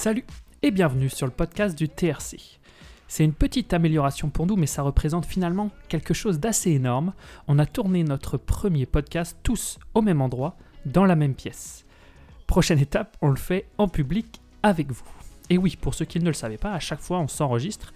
[0.00, 0.24] Salut
[0.62, 2.58] et bienvenue sur le podcast du TRC.
[3.06, 7.12] C'est une petite amélioration pour nous, mais ça représente finalement quelque chose d'assez énorme.
[7.48, 10.56] On a tourné notre premier podcast tous au même endroit,
[10.86, 11.84] dans la même pièce.
[12.46, 15.04] Prochaine étape, on le fait en public avec vous.
[15.50, 17.92] Et oui, pour ceux qui ne le savaient pas, à chaque fois on s'enregistre.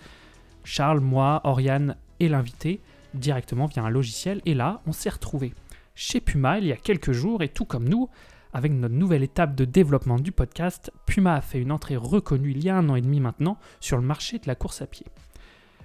[0.62, 2.82] Charles, moi, Oriane et l'invité
[3.14, 4.43] directement via un logiciel.
[4.45, 5.55] Et là, on s'est retrouvé
[5.95, 8.11] chez Puma il y a quelques jours et tout comme nous,
[8.55, 12.65] avec notre nouvelle étape de développement du podcast, Puma a fait une entrée reconnue il
[12.65, 15.07] y a un an et demi maintenant sur le marché de la course à pied.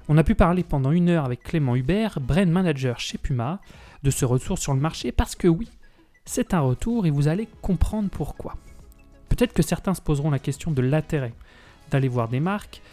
[0.08, 3.60] On a pu parler pendant une heure avec Clément Hubert, brand manager chez Puma,
[4.04, 5.68] de ce retour sur le marché parce que oui,
[6.26, 8.56] c'est un retour et vous allez comprendre pourquoi.
[9.30, 11.34] Peut-être que certains se poseront la question de l'intérêt
[11.90, 12.84] d'aller voir des marques.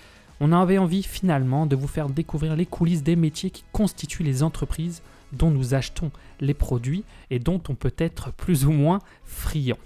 [0.40, 4.42] On avait envie finalement de vous faire découvrir les coulisses des métiers qui constituent les
[4.42, 5.02] entreprises
[5.36, 9.78] dont nous achetons les produits et dont on peut être plus ou moins friand.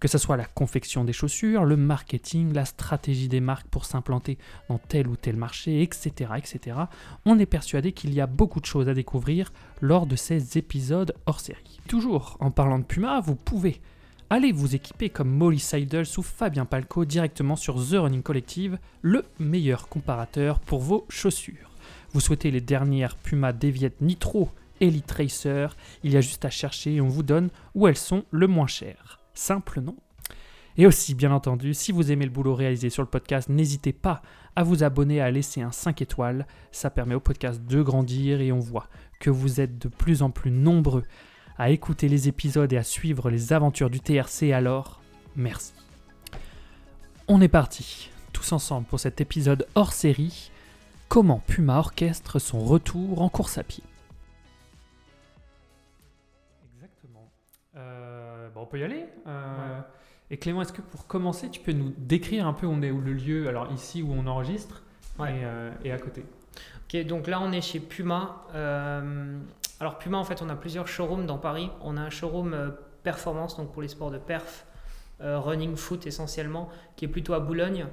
[0.00, 4.36] Que ce soit la confection des chaussures, le marketing, la stratégie des marques pour s'implanter
[4.68, 6.76] dans tel ou tel marché, etc., etc.,
[7.24, 11.14] on est persuadé qu'il y a beaucoup de choses à découvrir lors de ces épisodes
[11.26, 11.78] hors série.
[11.86, 13.80] Toujours en parlant de Puma, vous pouvez
[14.28, 19.24] aller vous équiper comme Molly Seidel ou Fabien Palco directement sur The Running Collective, le
[19.38, 21.70] meilleur comparateur pour vos chaussures.
[22.12, 24.48] Vous souhaitez les dernières Puma Deviette Nitro
[24.82, 25.76] Elite Racer.
[26.02, 28.66] Il y a juste à chercher et on vous donne où elles sont le moins
[28.66, 29.20] chères.
[29.32, 29.96] Simple, non?
[30.76, 34.22] Et aussi, bien entendu, si vous aimez le boulot réalisé sur le podcast, n'hésitez pas
[34.56, 36.46] à vous abonner, à laisser un 5 étoiles.
[36.72, 38.88] Ça permet au podcast de grandir et on voit
[39.20, 41.04] que vous êtes de plus en plus nombreux
[41.58, 44.52] à écouter les épisodes et à suivre les aventures du TRC.
[44.52, 45.00] Alors,
[45.36, 45.72] merci.
[47.28, 50.50] On est parti, tous ensemble pour cet épisode hors série.
[51.08, 53.84] Comment Puma orchestre son retour en course à pied
[58.56, 59.06] on peut y aller.
[59.26, 59.80] Euh,
[60.30, 62.90] et Clément, est-ce que pour commencer, tu peux nous décrire un peu où on est,
[62.90, 64.82] où le lieu, alors ici où on enregistre
[65.20, 66.24] euh, et, à côté?
[66.84, 68.44] Ok, donc là on est chez Puma.
[68.54, 69.38] Euh,
[69.80, 71.70] alors Puma, en fait, on a plusieurs showrooms dans Paris.
[71.82, 74.66] On a un showroom performance, donc pour les sports de perf,
[75.20, 77.86] running, foot essentiellement, qui est plutôt à Boulogne.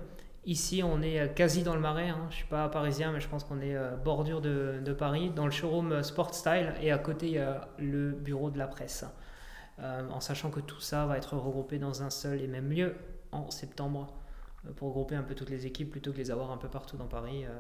[0.46, 2.10] Ici, on est quasi dans le marais.
[2.10, 2.22] Hein.
[2.30, 5.46] Je ne suis pas parisien, mais je pense qu'on est bordure de, de, Paris, dans
[5.46, 6.74] le showroom Sport Style.
[6.82, 9.06] Et à côté, il y a le bureau de la presse.
[9.82, 12.96] Euh, en sachant que tout ça va être regroupé dans un seul et même lieu
[13.32, 14.14] en septembre
[14.66, 16.98] euh, pour regrouper un peu toutes les équipes plutôt que les avoir un peu partout
[16.98, 17.46] dans Paris.
[17.46, 17.60] Euh,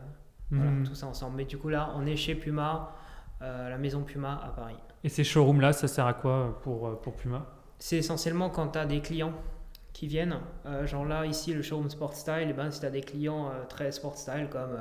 [0.51, 0.85] voilà, mhm.
[0.85, 1.37] tout ça ensemble.
[1.37, 2.93] Mais du coup là, on est chez Puma,
[3.39, 4.75] la maison Puma à Paris.
[5.03, 7.45] Et ces showrooms-là, ça sert à quoi pour, pour Puma?
[7.77, 9.33] C'est essentiellement quand tu as des clients
[9.93, 10.39] qui viennent.
[10.85, 13.51] genre là, ici, le showroom Sport Style, et eh ben, si tu as des clients
[13.69, 14.77] très Sport Style comme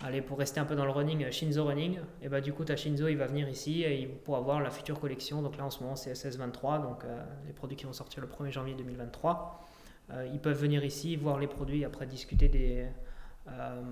[0.00, 2.76] Allez, pour rester un peu dans le running, Shinzo Running, et bah du coup, ta
[2.76, 5.42] Shinzo, il va venir ici et il pourra voir la future collection.
[5.42, 8.28] Donc là, en ce moment, c'est SS23, donc euh, les produits qui vont sortir le
[8.28, 9.66] 1er janvier 2023.
[10.10, 12.86] Euh, ils peuvent venir ici, voir les produits, après discuter des,
[13.48, 13.82] euh,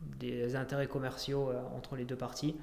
[0.00, 2.56] des intérêts commerciaux entre les deux parties.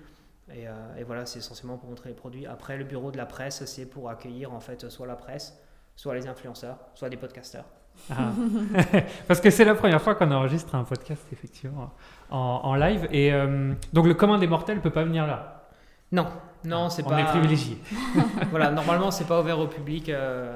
[0.49, 0.63] Et,
[0.97, 2.45] et voilà, c'est essentiellement pour montrer les produits.
[2.45, 5.61] Après, le bureau de la presse, c'est pour accueillir en fait soit la presse,
[5.95, 7.65] soit les influenceurs, soit des podcasteurs.
[8.11, 8.31] Ah.
[9.27, 11.91] Parce que c'est la première fois qu'on enregistre un podcast, effectivement,
[12.29, 13.07] en, live.
[13.11, 15.67] Et euh, donc, le commun des mortels ne peut pas venir là?
[16.11, 16.27] Non,
[16.63, 17.15] non, c'est pas.
[17.15, 17.77] On est privilégié.
[18.49, 20.09] voilà, normalement, c'est pas ouvert au public.
[20.09, 20.55] Euh,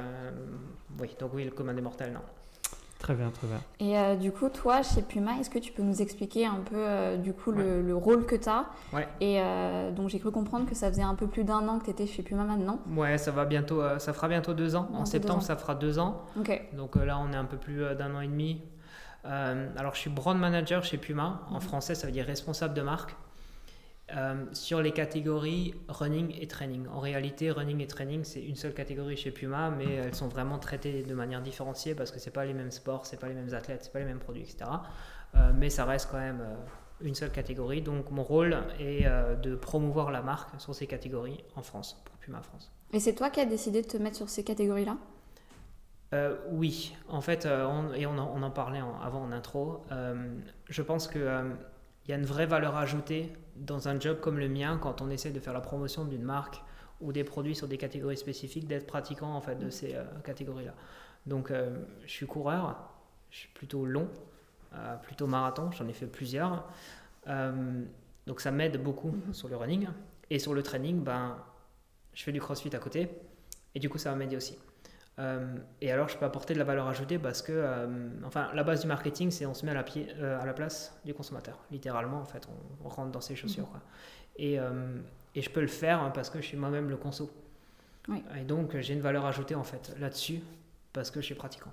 [1.00, 2.22] oui, donc oui, le commun des mortels, non.
[3.04, 3.60] Très bien, très bien.
[3.82, 6.78] Et euh, du coup, toi, chez Puma, est-ce que tu peux nous expliquer un peu
[6.78, 9.06] euh, du coup le, rôle que tu as ouais.
[9.20, 11.86] Et euh, donc, j'ai cru comprendre que ça faisait un peu plus d'un an que
[11.86, 12.80] tu étais chez Puma maintenant.
[12.96, 14.88] Ouais, ça va bientôt, ça fera bientôt deux ans.
[14.94, 16.22] en septembre, ça fera deux ans.
[16.40, 16.70] Ok.
[16.72, 18.62] Donc là, on est un peu plus d'un an et demi.
[19.26, 21.42] alors, je suis brand manager chez Puma.
[21.50, 21.62] En mhm.
[21.62, 23.18] français, ça veut dire responsable de marque.
[24.16, 26.88] Euh, sur les catégories running et training.
[26.88, 30.60] En réalité, running et training, c'est une seule catégorie chez Puma, mais elles sont vraiment
[30.60, 33.54] traitées de manière différenciée parce que c'est pas les mêmes sports, c'est pas les mêmes
[33.56, 34.66] athlètes, c'est pas les mêmes produits, etc.
[35.36, 36.56] Euh, mais ça reste quand même euh,
[37.02, 37.82] une seule catégorie.
[37.82, 39.08] Donc mon rôle est
[39.42, 42.72] de promouvoir la marque sur ces catégories en France, pour Puma France.
[42.92, 44.98] Et c'est toi qui as décidé de te mettre sur ces catégories-là?
[46.52, 49.84] Oui, en fait, et on en, parlait avant en intro,
[50.70, 51.42] je pense que
[52.06, 55.10] il y a une vraie valeur ajoutée dans un job comme le mien, quand on
[55.10, 56.62] essaie de faire la promotion d'une marque
[57.02, 60.74] ou des produits sur des catégories spécifiques, d'être pratiquant en fait de ces euh, catégories-là.
[61.26, 62.90] Donc, euh, je suis coureur,
[63.30, 64.10] je suis plutôt long,
[64.74, 66.68] euh, plutôt marathon, j'en ai fait plusieurs.
[68.26, 69.34] donc, ça m'aide beaucoup mhm.
[69.34, 69.88] sur le running.
[70.30, 71.38] Et sur le training, ben,
[72.14, 73.10] je fais du crossfit à côté.
[73.76, 74.58] Et du coup, ça va m'aider aussi.
[75.20, 78.64] Euh, et alors, je peux apporter de la valeur ajoutée parce que, euh, enfin, la
[78.64, 81.14] base du marketing, c'est on se met à la, pied, euh, à la place du
[81.14, 81.60] consommateur.
[81.72, 82.48] Littéralement, en fait,
[82.84, 83.70] on, rentre dans ses chaussures.
[83.70, 83.82] Quoi.
[84.38, 84.58] Et,
[85.36, 87.32] et, je peux le faire parce que je suis moi-même le conso.
[88.38, 90.42] Et donc, j'ai une valeur ajoutée, en fait, là-dessus
[90.92, 91.72] parce que je suis pratiquant.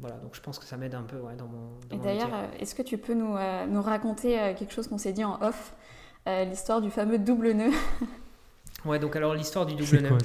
[0.00, 1.70] voilà, donc je pense que ça m'aide un peu ouais, dans mon.
[1.88, 3.36] Dans Et d'ailleurs, est-ce que tu peux nous,
[3.68, 5.74] nous raconter quelque chose qu'on s'est dit en off,
[6.26, 7.72] l'histoire du fameux double nœud?
[8.84, 10.18] Ouais, donc alors l'histoire du double quoi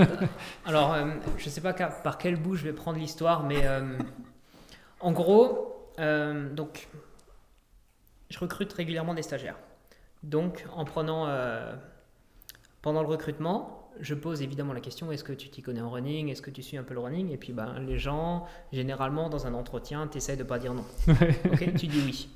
[0.64, 3.98] Alors, euh, je sais pas par quel bout je vais prendre l'histoire, mais euh,
[5.00, 6.88] en gros, euh, donc,
[8.30, 9.58] je recrute régulièrement des stagiaires.
[10.22, 11.28] Donc, en prenant,
[12.80, 16.28] pendant le recrutement, je pose évidemment la question est-ce que tu t'y connais en running?
[16.30, 17.30] Est-ce que tu suis un peu le running?
[17.30, 20.84] Et puis, ben, les gens, généralement, dans un entretien, tu essaies de pas dire non.
[21.52, 22.28] Ok, tu dis oui.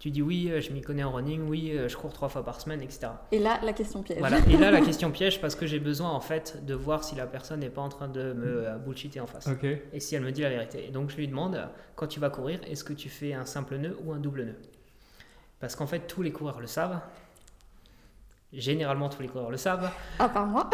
[0.00, 2.42] Tu dis oui, euh, je m'y connais en running, oui, euh, je cours trois fois
[2.42, 3.08] par semaine, etc.
[3.32, 4.18] Et là, la question piège.
[4.18, 4.38] Voilà.
[4.48, 7.26] Et là, la question piège, parce que j'ai besoin en fait de voir si la
[7.26, 9.46] personne n'est pas en train de me euh, bullshiter en face.
[9.92, 10.86] Et si elle me dit la vérité.
[10.88, 13.76] Et donc je lui demande, quand tu vas courir, est-ce que tu fais un simple
[13.76, 14.56] nœud ou un double nœud?
[15.60, 16.98] Parce qu'en fait, tous les coureurs le savent.
[18.54, 19.90] Généralement, tous les coureurs le savent.
[20.18, 20.70] À part moi.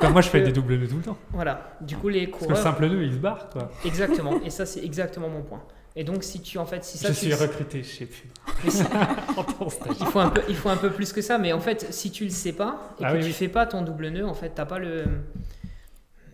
[0.00, 1.18] Comme moi, je fais des doubles nœuds tout le temps.
[1.32, 1.76] Voilà.
[1.82, 2.62] Du coup, les Parce que le coureurs.
[2.64, 3.70] simple nœud, il se barre, quoi.
[3.84, 4.40] Exactement.
[4.40, 5.62] Et ça, c'est exactement mon point.
[5.94, 7.86] Et donc, si tu en fait, si ça, je tu suis le recruté, que
[9.70, 9.96] stagiaire.
[10.00, 11.38] il faut un peu, il faut un peu plus que ça.
[11.38, 13.32] Mais en fait, si tu le sais pas et Ah que oui, tu oui.
[13.32, 15.04] fais pas ton double nœud, en fait, t'as pas le.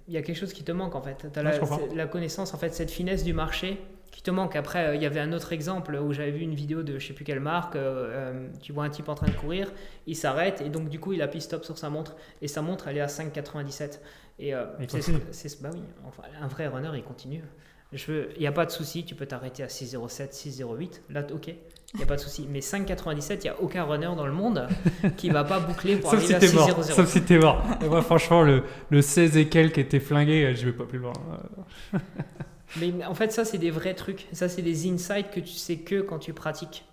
[0.07, 1.27] Il y a quelque chose qui te manque en fait.
[1.33, 3.79] T'as la, connaissance, en fait, cette finesse du marché
[4.11, 4.57] qui te manque.
[4.57, 7.09] Après, euh, il y avait un autre exemple où j'avais vu une vidéo de je
[7.09, 7.77] sais plus quelle marque.
[7.77, 9.71] euh, euh, tu vois un type en train de courir,
[10.07, 12.89] il s'arrête et donc du coup il appuie stop sur sa montre et sa montre
[12.89, 14.01] elle est à 5,97.
[14.39, 14.65] Et euh,
[15.33, 17.43] c'est- bah oui, enfin, un vrai runner il continue.
[17.93, 21.01] Il n'y a pas de souci, tu peux t'arrêter à 6,07, 6,08.
[21.11, 22.47] Là, ok, il n'y a pas de souci.
[22.51, 24.69] Mais 5,97, il n'y a aucun runner dans le monde
[25.17, 26.81] qui va pas boucler pour Sauf si arriver t'es à mort.
[26.83, 26.93] 6,00.
[26.93, 27.65] Sauf si t'es mort.
[27.83, 30.99] Et moi, franchement, le, le 16 et quelques était flingué, euh, je vais pas plus
[30.99, 31.15] loin.
[32.79, 34.27] Mais mais en fait, ça, c'est des vrais trucs.
[34.33, 36.85] Ça, c'est des insights que tu sais que quand tu pratiques.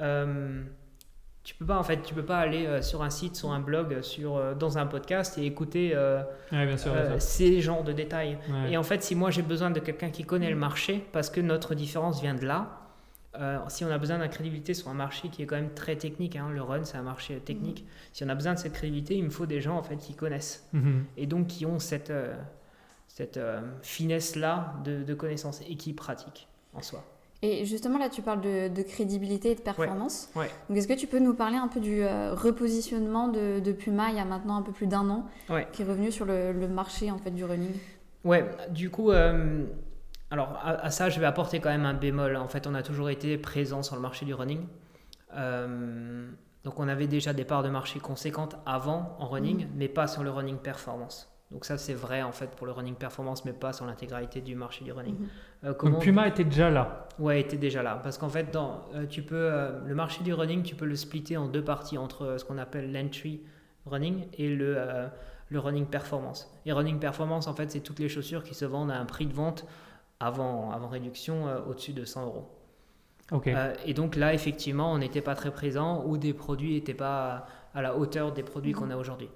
[0.00, 0.62] Euh,
[1.44, 3.58] tu peux pas, en fait, tu peux pas aller euh, sur un site, sur un
[3.60, 6.22] blog, sur, euh, dans un podcast et écouter euh,
[6.52, 6.92] Ouais, bien sûr.
[6.94, 7.22] euh, bien sûr.
[7.28, 8.38] ces genres de détails.
[8.48, 8.72] Ouais.
[8.72, 11.40] Et en fait, si moi j'ai besoin de quelqu'un qui connaît le marché, parce que
[11.40, 12.78] notre différence vient de là,
[13.40, 16.36] euh, si on a besoin d'incrédibilité sur un marché qui est quand même très technique,
[16.36, 19.24] hein, le run c'est un marché technique, si on a besoin de cette crédibilité, il
[19.24, 21.04] me faut des gens en fait qui connaissent Mhm.
[21.16, 22.34] et donc qui ont cette, euh,
[23.08, 27.02] cette euh, finesse-là de, de connaissance et qui pratiquent en soi.
[27.44, 30.28] Et justement, là, tu parles de, de crédibilité et de performance.
[30.36, 30.48] ouais.
[30.68, 34.10] Donc, est-ce que tu peux nous parler un peu du euh, repositionnement de, de Puma
[34.10, 35.66] il y a maintenant un peu plus d'un an, Ouais.
[35.72, 37.72] qui est revenu sur le, le marché en fait du running?
[38.24, 39.64] Ouais, du coup, euh,
[40.30, 42.36] alors à, à ça, je vais apporter quand même un bémol.
[42.36, 44.60] En fait, on a toujours été présent sur le marché du running.
[45.34, 46.28] Euh,
[46.64, 50.22] donc, on avait déjà des parts de marché conséquentes avant en running, mais pas sur
[50.22, 51.28] le running performance.
[51.50, 54.54] Donc, ça, c'est vrai en fait pour le running performance, mais pas sur l'intégralité du
[54.54, 55.18] marché du running.
[55.18, 55.28] Mhm.
[55.64, 57.08] Euh, comment- Donc Puma était déjà là.
[57.18, 58.00] Ouais, était déjà là.
[58.02, 60.96] Parce qu'en fait, dans, euh, tu peux, euh, le marché du running, tu peux le
[60.96, 63.42] splitter en deux parties entre euh, ce qu'on appelle l'entry
[63.86, 64.76] running et le,
[65.48, 66.52] le running performance.
[66.66, 69.26] Et running performance, en fait, c'est toutes les chaussures qui se vendent à un prix
[69.26, 69.66] de vente
[70.20, 72.48] avant, avant réduction au-dessus de 100 euros.
[73.32, 73.48] Ok.
[73.48, 77.46] Euh, et donc là, effectivement, on n'était pas très présent ou des produits n'étaient pas
[77.74, 79.28] à la hauteur des produits qu'on a aujourd'hui.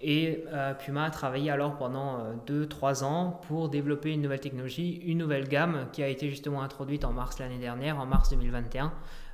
[0.00, 5.18] Et euh, Puma a travaillé alors pendant 2-3 ans pour développer une nouvelle technologie, une
[5.18, 8.92] nouvelle gamme qui a été justement introduite en mars l'année dernière, en mars 2021,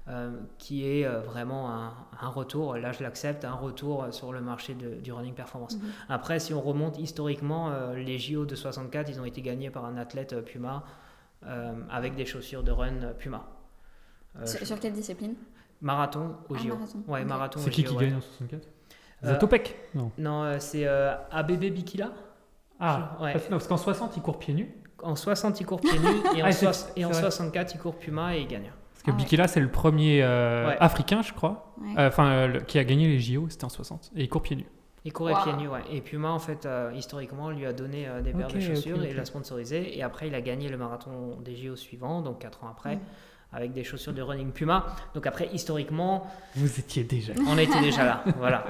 [0.09, 4.41] euh, qui est euh, vraiment un, un retour, là je l'accepte, un retour sur le
[4.41, 5.77] marché de- du running performance.
[5.77, 5.83] Mhm.
[6.09, 9.85] Après, si on remonte historiquement, euh, les JO de 64, ils ont été gagnés par
[9.85, 10.85] un athlète euh, Puma
[11.45, 13.49] euh, avec des chaussures de run euh, Puma.
[14.41, 15.35] Euh, sur, je- sur quelle discipline?
[15.81, 16.69] Marathon au Ah, JO.
[16.75, 17.03] marathon.
[17.09, 18.69] Ouais, marathon C'est qui qui gagne en 64 Euh,
[19.23, 20.11] Zatopek Non.
[20.19, 22.11] Non, euh, c'est euh, ABB Bikila.
[22.81, 23.33] Ah, ouais.
[23.33, 24.69] parce, non, parce qu'en 60, il court pieds nus.
[25.03, 27.31] En 60, il court pieds nus et en, Ah, c'est- soix- et en c'est vrai.
[27.31, 28.71] 64, il court Puma et il gagne.
[28.93, 29.17] Parce que Ah ouais.
[29.19, 30.77] Bikila, c'est le premier euh, Ouais.
[30.81, 31.95] africain, je crois, Ouais.
[31.99, 34.11] Euh, enfin, euh, qui a gagné les JO, c'était en 60.
[34.17, 34.67] Et il court pieds nus.
[35.05, 35.43] Il courait Wow.
[35.43, 35.83] pieds nus, ouais.
[35.91, 39.05] Et Puma, en fait, euh, historiquement, lui a donné euh, des paires de chaussures ok,
[39.05, 39.17] et ok.
[39.17, 39.97] l'a sponsorisé.
[39.99, 43.01] Et après, il a gagné le marathon des JO suivant, donc 4 ans après, Mm.
[43.53, 44.87] avec des chaussures de running Puma.
[45.15, 47.33] Donc après, historiquement, Vous étiez déjà.
[47.49, 48.25] on était déjà là.
[48.39, 48.65] Voilà.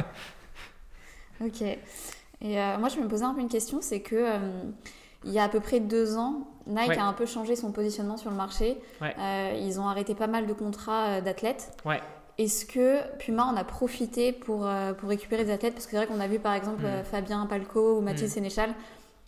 [1.44, 1.62] Ok.
[1.62, 1.78] Et
[2.60, 4.38] euh, moi, je me posais un peu une question, c'est que euh,
[5.24, 6.98] il y a à peu près deux ans, Nike Ouais.
[6.98, 8.78] a un peu changé son positionnement sur le marché.
[9.00, 9.14] Ouais.
[9.18, 11.76] Euh, ils ont arrêté pas mal de contrats d'athlètes.
[11.84, 12.00] Ouais.
[12.38, 14.68] Est-ce que Puma en a profité pour,
[14.98, 15.74] pour récupérer des athlètes?
[15.74, 16.86] Parce que c'est vrai qu'on a vu par exemple Mm.
[16.86, 18.32] euh, Fabien Palco ou Mathilde Mm.
[18.32, 18.74] Sénéchal,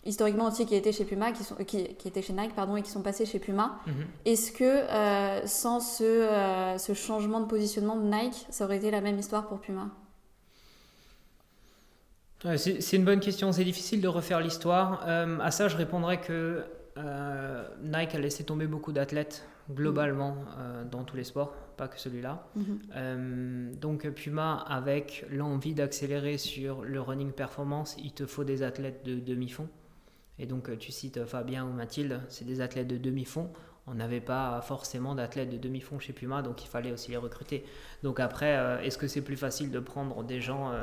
[0.05, 2.81] historiquement aussi qui étaient chez Puma, qui, sont, qui, qui étaient chez Nike pardon, et
[2.81, 3.77] qui sont passés chez Puma.
[3.87, 3.93] Mhm.
[4.25, 9.17] Est-ce que sans ce, ce changement de positionnement de Nike, ça aurait été la même
[9.19, 9.87] histoire pour Puma?
[12.45, 13.51] Ouais, c'est une bonne question.
[13.51, 15.03] C'est difficile de refaire l'histoire.
[15.07, 16.63] Euh, à ça, je répondrais que
[16.97, 21.99] euh, Nike a laissé tomber beaucoup d'athlètes globalement euh, dans tous les sports, pas que
[21.99, 22.47] celui-là.
[22.55, 22.79] Mhm.
[22.95, 29.03] Euh, donc Puma, avec l'envie d'accélérer sur le running performance, il te faut des athlètes
[29.03, 29.67] de demi-fond.
[30.37, 33.49] Et donc, tu cites Fabien ou Mathilde, c'est des athlètes de demi-fond.
[33.87, 37.63] On n'avait pas forcément d'athlètes de demi-fond chez Puma, donc il fallait aussi les recruter.
[38.03, 40.73] Donc après, est-ce que c'est plus facile de prendre des gens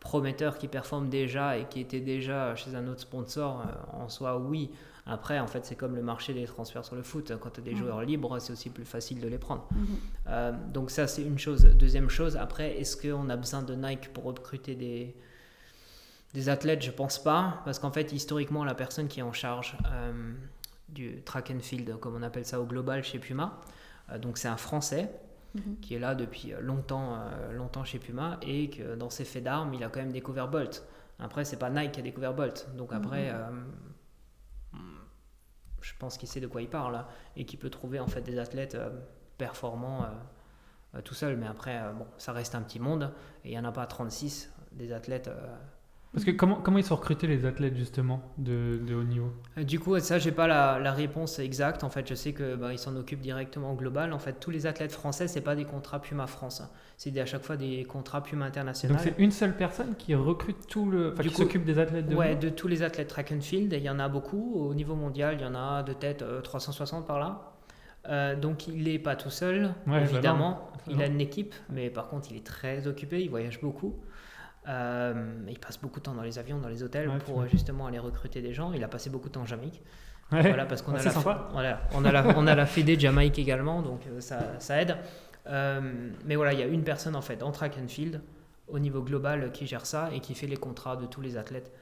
[0.00, 4.70] prometteurs qui performent déjà et qui étaient déjà chez un autre sponsor En soi, oui.
[5.06, 7.32] Après, en fait, c'est comme le marché des transferts sur le foot.
[7.40, 9.66] Quand tu as des joueurs libres, c'est aussi plus facile de les prendre.
[9.72, 9.86] Mhm.
[10.28, 11.64] Euh, donc ça, c'est une chose.
[11.64, 15.16] Deuxième chose, après, est-ce qu'on a besoin de Nike pour recruter des,
[16.34, 16.82] des athlètes?
[16.82, 20.32] Je pense pas, parce qu'en fait, historiquement, la personne qui est en charge euh,
[20.88, 23.58] du track and field, comme on appelle ça au global chez Puma,
[24.12, 25.10] euh, donc c'est un Français.
[25.54, 25.80] Mhm.
[25.80, 27.18] qui est là depuis longtemps,
[27.52, 30.86] longtemps chez Puma et que dans ses faits d'armes, il a quand même découvert Bolt.
[31.18, 32.68] Après, c'est pas Nike qui a découvert Bolt.
[32.76, 33.64] Donc après, mhm
[35.80, 37.04] je pense qu'il sait de quoi il parle
[37.36, 38.90] et qu'il peut trouver en fait des athlètes euh,
[39.38, 40.06] performants euh,
[40.96, 41.36] euh, tout seul.
[41.36, 43.12] Mais après, bon, ça reste un petit monde
[43.44, 45.30] et il n'y en a pas 36 des athlètes
[46.12, 49.32] parce que comment, comment ils sont recrutés les athlètes justement de, de haut niveau?
[49.56, 51.84] Euh, Du coup, ça, j'ai pas la, la, réponse exacte.
[51.84, 54.12] En fait, je sais que bah, ils s'en occupent directement global.
[54.12, 56.62] En fait, tous les athlètes français, c'est pas des contrats Puma France.
[56.96, 58.96] C'est à chaque fois des contrats Puma international.
[58.96, 62.16] Donc c'est une seule personne qui recrute tout le, enfin, qui s'occupe des athlètes de.
[62.16, 63.72] Ouais, de tous les athlètes track and field.
[63.72, 65.36] il y en a beaucoup au niveau mondial.
[65.38, 67.50] Il y en a de tête 360 par là.
[68.08, 70.70] Euh, donc il n'est pas tout seul, évidemment.
[70.88, 73.94] il a une équipe, mais par contre il est très occupé, il voyage beaucoup.
[74.68, 77.98] Euh, il passe beaucoup de temps dans les avions, dans les hôtels pour justement aller
[77.98, 78.72] recruter des gens.
[78.72, 79.82] Il a passé beaucoup de temps en Jamaïque.
[80.30, 83.40] Voilà, parce qu'on a, la, voilà, on a, la, on a la Fédé de Jamaïque
[83.40, 84.96] également, donc euh, ça, ça aide.
[85.48, 88.20] Euh, mais voilà, il y a une personne en fait en track and field
[88.68, 91.72] au niveau global qui gère ça et qui fait les contrats de tous les athlètes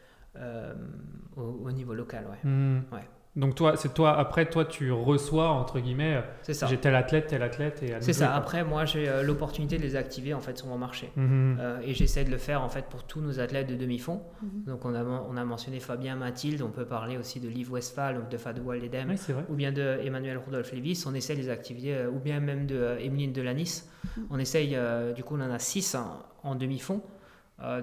[1.36, 2.24] au, niveau local.
[2.30, 2.48] Ouais.
[2.48, 2.80] Hmm.
[2.92, 3.06] ouais.
[3.38, 4.18] Donc toi, c'est toi.
[4.18, 6.24] Après, toi, tu reçois entre guillemets.
[6.42, 6.66] C'est ça.
[6.66, 7.94] J'ai tel athlète, tel athlète et.
[8.00, 8.34] C'est ça.
[8.34, 11.56] Après, moi, j'ai euh, l'opportunité de les activer en fait sur mon marché, mhm.
[11.60, 14.22] euh, et j'essaie de le faire en fait pour tous nos athlètes de demi-fond.
[14.66, 16.62] Donc on a on a mentionné Fabien Mathilde.
[16.62, 19.14] On peut parler aussi de Liv Westphal, de Fadou Edem,
[19.48, 21.04] ou bien de Emmanuel Rudolph Levis.
[21.06, 23.84] On essaie de les activer, euh, ou bien même de Emeline Delanis.
[24.30, 24.76] On essaye.
[25.14, 25.96] du coup, on en a 6
[26.42, 27.02] en demi-fond.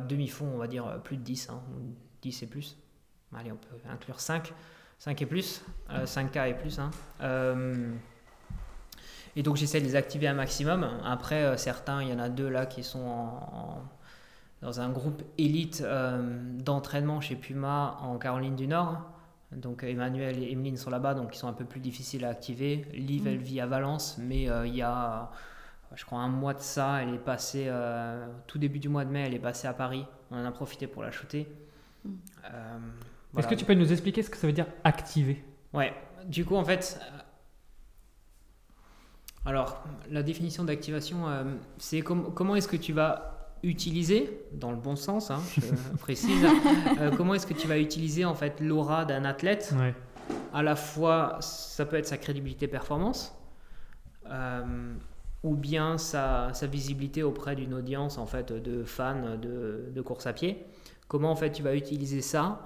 [0.09, 1.49] demi-fond, on va dire plus de 10,
[2.21, 2.77] 10 hein, et plus.
[3.33, 4.53] Allez, on peut inclure 5.
[4.99, 6.79] 5 et plus, 5K euh, et plus.
[6.79, 6.91] Hein.
[7.21, 7.93] Euh,
[9.35, 10.87] et donc j'essaie de les activer un maximum.
[11.03, 13.29] Après, euh, certains, il y en a deux là qui sont
[14.61, 15.83] dans un groupe élite
[16.63, 19.01] d'entraînement chez Puma en Caroline du Nord.
[19.51, 22.87] Donc Emmanuel et Emeline sont là-bas, donc ils sont un peu plus difficiles à activer.
[22.93, 23.43] Liv, elle mm.
[23.43, 25.29] vit à Valence, mais il y a,
[25.93, 27.71] je crois, un mois de ça, elle est passée,
[28.47, 30.05] tout début du mois de mai, elle est passée à Paris.
[30.31, 31.47] On en a profité pour la shooter.
[32.03, 32.09] Mm.
[33.37, 35.43] Est-ce que tu peux nous expliquer ce que ça veut dire activer?
[35.73, 35.93] Ouais,
[36.25, 37.19] du coup, en fait, euh,
[39.45, 41.43] alors la définition d'activation, euh,
[41.77, 46.45] c'est comment est-ce que tu vas utiliser, dans le bon sens, hein, je précise,
[46.99, 49.73] euh, comment est-ce que tu vas utiliser en fait l'aura d'un athlète?
[50.53, 53.35] À la fois, ça peut être sa crédibilité performance,
[55.43, 60.25] ou bien sa, sa, visibilité auprès d'une audience en fait de fans de, de course
[60.25, 60.65] à pied.
[61.07, 62.65] Comment en fait tu vas utiliser ça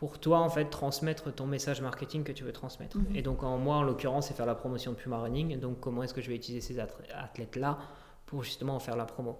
[0.00, 2.96] pour toi en fait transmettre ton message marketing que tu veux transmettre.
[2.96, 3.16] Mhm.
[3.16, 5.60] Et donc en moi en l'occurrence c'est faire la promotion de Puma Running.
[5.60, 7.78] Donc comment est-ce que je vais utiliser ces athlètes là
[8.24, 9.38] pour justement en faire la promo?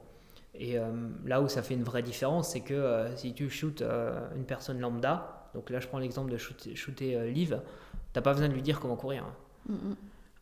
[0.54, 0.90] Et euh,
[1.24, 4.44] là où ça fait une vraie différence, c'est que euh, si tu shootes euh, une
[4.44, 7.58] personne lambda, donc là je prends l'exemple de shooter, shooter Liv,
[8.12, 9.24] t'as pas besoin de lui dire comment courir.
[9.24, 9.76] Hein.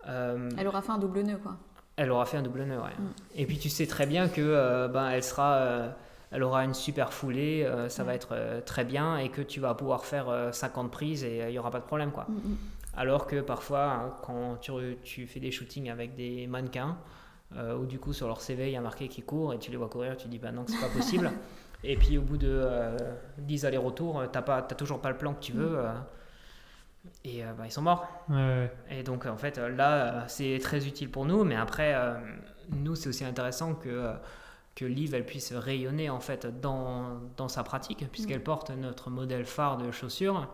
[0.07, 0.49] Mhm.
[0.59, 1.59] elle aura fait un double nœud quoi.
[1.95, 2.95] Elle aura fait un double nœud, ouais.
[2.99, 3.13] Mm.
[3.37, 5.95] Et puis tu sais très bien que ben, elle sera
[6.31, 9.61] elle aura une super foulée, euh, ça va être euh, très bien et que tu
[9.61, 12.11] vas pouvoir faire 50 euh, prises et il n'y aura pas de problème.
[12.11, 12.27] quoi.
[12.29, 12.57] Mm, mm.
[12.95, 16.97] Alors que parfois, hein, quand tu, tu, fais des shootings avec des mannequins,
[17.81, 19.79] ou du coup sur leur CV il y a marqué qu'ils courent et tu les
[19.79, 21.31] vois courir, tu dis bah non, c'est pas possible.
[21.83, 22.63] et puis au bout de
[23.39, 25.79] 10 allers-retours, tu n'as toujours pas le plan que tu veux.
[25.79, 27.09] Mm.
[27.25, 28.07] et bah, ils sont morts.
[28.91, 31.97] Et donc en fait là, c'est très utile pour nous, mais après,
[32.69, 34.13] nous c'est aussi intéressant que
[34.79, 38.45] que Liv elle puisse rayonner en fait dans, dans sa pratique puisqu'elle mm.
[38.45, 40.49] porte notre modèle phare de chaussures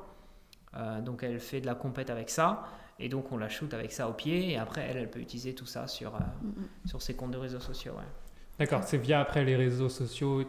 [0.76, 2.64] euh, donc elle fait de la compète avec ça
[2.98, 5.54] et donc on la shoot avec ça au pied et après elle elle peut utiliser
[5.54, 6.86] tout ça sur, euh, mm, mm.
[6.86, 8.08] sur ses comptes de réseaux sociaux ouais.
[8.58, 10.42] d'accord c'est via après les réseaux sociaux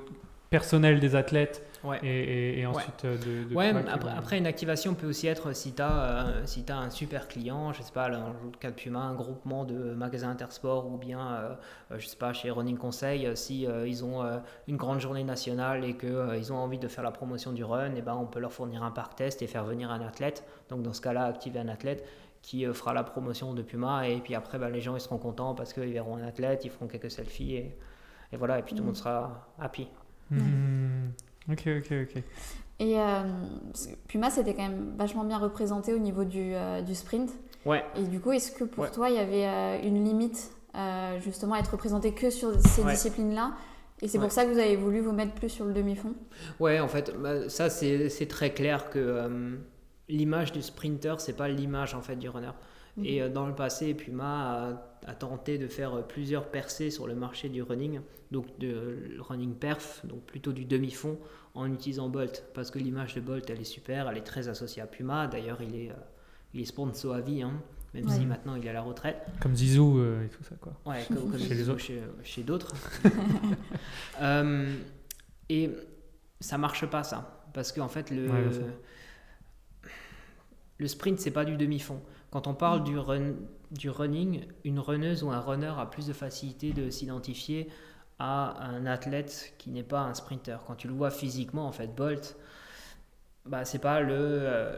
[0.56, 1.66] personnels des athlètes
[2.02, 3.18] et, ensuite euh,
[3.50, 3.74] de, ouais,
[4.18, 7.74] après, une activation peut aussi être si tu as, euh, si as un super client,
[7.74, 11.20] je sais pas, dans le cas de Puma, un groupement de magasins Intersport ou bien,
[11.92, 14.24] euh, je sais pas, chez Running Conseil, si ils ont
[14.70, 18.02] une grande journée nationale et qu'ils ont envie de faire la promotion du run, et
[18.02, 20.46] ben on peut leur fournir un parc test et faire venir un athlète.
[20.70, 22.08] Donc dans ce cas-là, activer un athlète
[22.42, 25.56] qui fera la promotion de Puma et puis après ben, les gens ils seront contents
[25.56, 27.78] parce qu'ils verront un athlète, ils feront quelques selfies et,
[28.32, 29.00] et voilà, et puis tout le monde mmh.
[29.00, 29.88] sera happy.
[30.32, 31.12] Mmh.
[31.52, 32.24] Ok, ok, ok.
[32.80, 33.22] Et euh,
[34.08, 37.32] Puma, c'était quand même vachement bien représenté au niveau du, euh, du sprint.
[37.66, 37.84] Ouais.
[37.96, 38.92] Et du coup, est-ce que pour Ouais.
[38.92, 40.52] toi, il y avait euh, une limite
[41.24, 42.92] justement à être représenté que sur ces Ouais.
[42.94, 43.54] disciplines-là?
[44.02, 44.26] Et c'est Ouais.
[44.26, 46.14] pour ça que vous avez voulu vous mettre plus sur le demi-fond?
[46.60, 49.58] Ouais, en fait, bah, ça c'est très clair que
[50.10, 52.52] l'image du sprinter, c'est pas l'image en fait du runner.
[53.04, 57.08] Et euh, dans le passé, Puma a, a tenté de faire euh, plusieurs percées sur
[57.08, 58.00] le marché du running,
[58.32, 58.68] donc de
[59.16, 61.18] le running perf, donc plutôt du demi-fond,
[61.54, 64.82] en utilisant Bolt, parce que l'image de Bolt, elle est super, elle est très associée
[64.82, 65.28] à Puma.
[65.28, 65.96] D'ailleurs, il est, euh,
[66.54, 67.54] il est sponsor à vie, hein,
[67.94, 69.18] même si maintenant il est à la retraite.
[69.42, 70.74] Comme Zizou euh, et tout ça, quoi.
[70.86, 71.80] Ouais, comme, comme Chez autres.
[71.80, 72.74] Chez, chez d'autres.
[74.22, 74.74] Euh,
[75.50, 75.70] et
[76.40, 77.44] ça marche pas ça.
[77.54, 78.46] Parce qu'en fait, le, Ouais,
[80.78, 82.02] le sprint, c'est pas du demi-fond.
[82.36, 83.32] Quand on parle du, run,
[83.72, 87.70] du running, une runneuse ou un runner a plus de facilité de s'identifier
[88.20, 90.58] à un athlète qui n'est pas un sprinter.
[90.68, 92.36] Quand tu le vois physiquement, en fait, Bolt,
[93.46, 94.76] bah, c'est pas le, euh,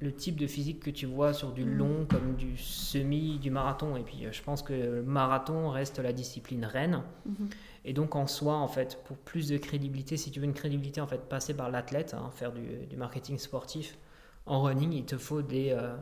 [0.00, 1.78] le type de physique que tu vois sur du Mhm.
[1.78, 3.94] long comme du semi, du marathon.
[3.94, 7.04] Et puis, je pense que le marathon reste la discipline reine.
[7.24, 7.50] Mhm.
[7.84, 11.00] Et donc en soi, en fait, pour plus de crédibilité, si tu veux une crédibilité,
[11.00, 13.96] en fait, passer par l'athlète, hein, faire du, du marketing sportif
[14.44, 15.94] en running, il te faut des euh,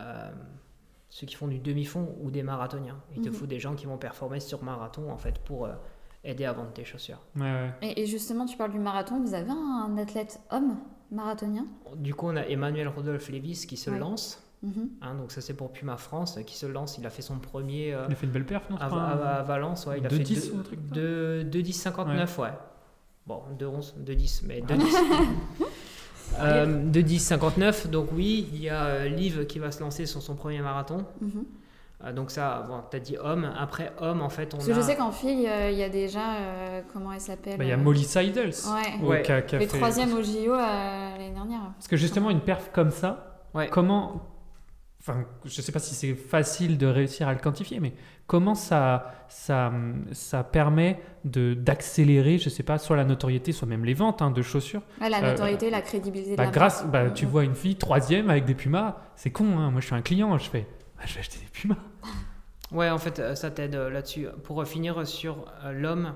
[0.00, 0.30] euh,
[1.08, 2.98] ceux qui font du demi-fond ou des marathoniens.
[3.16, 3.34] Il te Mhm.
[3.34, 5.72] faut des gens qui vont performer sur marathon, en fait, pour euh,
[6.24, 7.20] aider à vendre tes chaussures.
[7.36, 7.70] Ouais, ouais.
[7.82, 9.20] Et, et justement, tu parles du marathon.
[9.20, 10.76] Vous avez un athlète homme
[11.10, 11.66] marathonien?
[11.96, 13.98] Du coup, on a Emmanuel Rodolphe Lévis qui se Ouais.
[13.98, 14.42] lance.
[14.62, 14.90] Mhm.
[15.00, 16.98] hein, donc ça, c'est pour Puma France qui se lance.
[16.98, 19.38] Il a fait son premier euh, Il a fait une belle perf, non à, à-
[19.38, 19.86] à Valence.
[19.86, 20.94] Ouais, il a 2,10 fait ou un truc comme ça?
[20.94, 22.50] 2 10 59 ouais.
[23.26, 24.96] Bon, 2 11 2 10 mais 2 10.
[26.38, 30.06] Euh, 2 10 59 donc oui, il y a euh, Liv qui va se lancer
[30.06, 31.04] sur son premier marathon.
[31.20, 31.44] Mhm.
[32.02, 33.50] Euh, donc ça, bon, t'as dit homme.
[33.58, 34.76] Après homme, en fait, on Parce que a.
[34.76, 36.34] je sais qu'en fille, euh, il y a déjà.
[36.36, 38.54] euh, comment elle s'appelle Bah, Il y a euh, Molly Seidels.
[39.02, 39.22] Ouais.
[39.22, 41.60] qui a- qui a Les fait- troisième au JO euh, l'année dernière.
[41.76, 43.68] Parce que justement, une perf comme ça, Ouais.
[43.68, 44.22] comment.
[45.00, 47.94] Enfin, je sais pas si c'est facile de réussir à le quantifier, mais
[48.26, 49.72] comment ça, ça,
[50.12, 54.30] ça permet de d'accélérer, je sais pas, soit la notoriété, soit même les ventes hein,
[54.30, 54.82] de chaussures.
[55.00, 57.76] Ouais, la Euh, notoriété, la crédibilité Bah, de la grâce, bah, tu vois une fille
[57.76, 59.58] troisième avec des pumas, c'est con.
[59.58, 59.70] Hein.
[59.70, 60.66] Moi, je suis un client, je fais,
[60.98, 61.76] bah, je vais acheter des pumas.
[62.72, 64.28] Ouais, en fait, euh, ça t'aide euh, là-dessus.
[64.44, 66.12] Pour finir sur l'homme,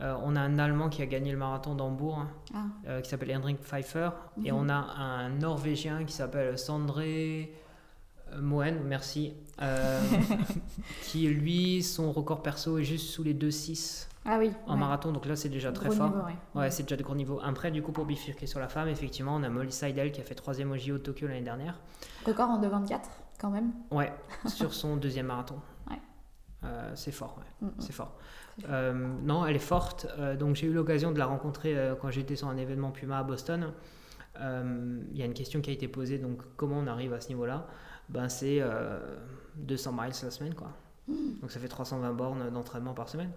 [0.00, 2.58] euh, on a un Allemand qui a gagné le marathon d'Hambourg, Ah.
[2.88, 4.08] euh, qui s'appelle Hendrik Pfeiffer,
[4.42, 4.56] et Mhm.
[4.56, 7.56] on a un Norvégien qui s'appelle Sandré euh,
[8.40, 10.00] Moen, merci, euh,
[11.02, 14.52] qui lui, son record perso est juste sous les 2,6 Ah oui.
[14.66, 14.80] en ouais.
[14.80, 16.08] marathon, donc là c'est déjà très Gros fort.
[16.10, 16.34] niveau, ouais.
[16.60, 17.40] Ouais, c'est déjà de gros niveau.
[17.42, 20.24] Après, du coup, pour bifurquer sur la femme, effectivement, on a Molly Seidel qui a
[20.24, 21.78] fait troisième au JO de Tokyo l'année dernière.
[22.26, 23.00] Record en 2,24
[23.40, 23.72] quand même.
[23.90, 24.12] Ouais,
[24.46, 25.56] sur son deuxième marathon.
[25.90, 25.96] Ouais.
[26.64, 27.66] Euh, c'est fort, ouais.
[27.68, 27.72] Mhm.
[27.78, 28.16] C'est fort.
[28.58, 30.06] C'est Euh, non, elle est forte.
[30.18, 33.18] Euh, donc j'ai eu l'occasion de la rencontrer euh, quand j'étais sur un événement Puma
[33.18, 33.72] à Boston.
[34.40, 37.20] Euh, Il y a une question qui a été posée, donc comment on arrive à
[37.20, 37.66] ce niveau-là?
[38.10, 38.98] Ben, C'est euh,
[39.56, 40.70] 200 miles la semaine, quoi.
[41.40, 43.30] Donc ça fait 320 bornes d'entraînement par semaine,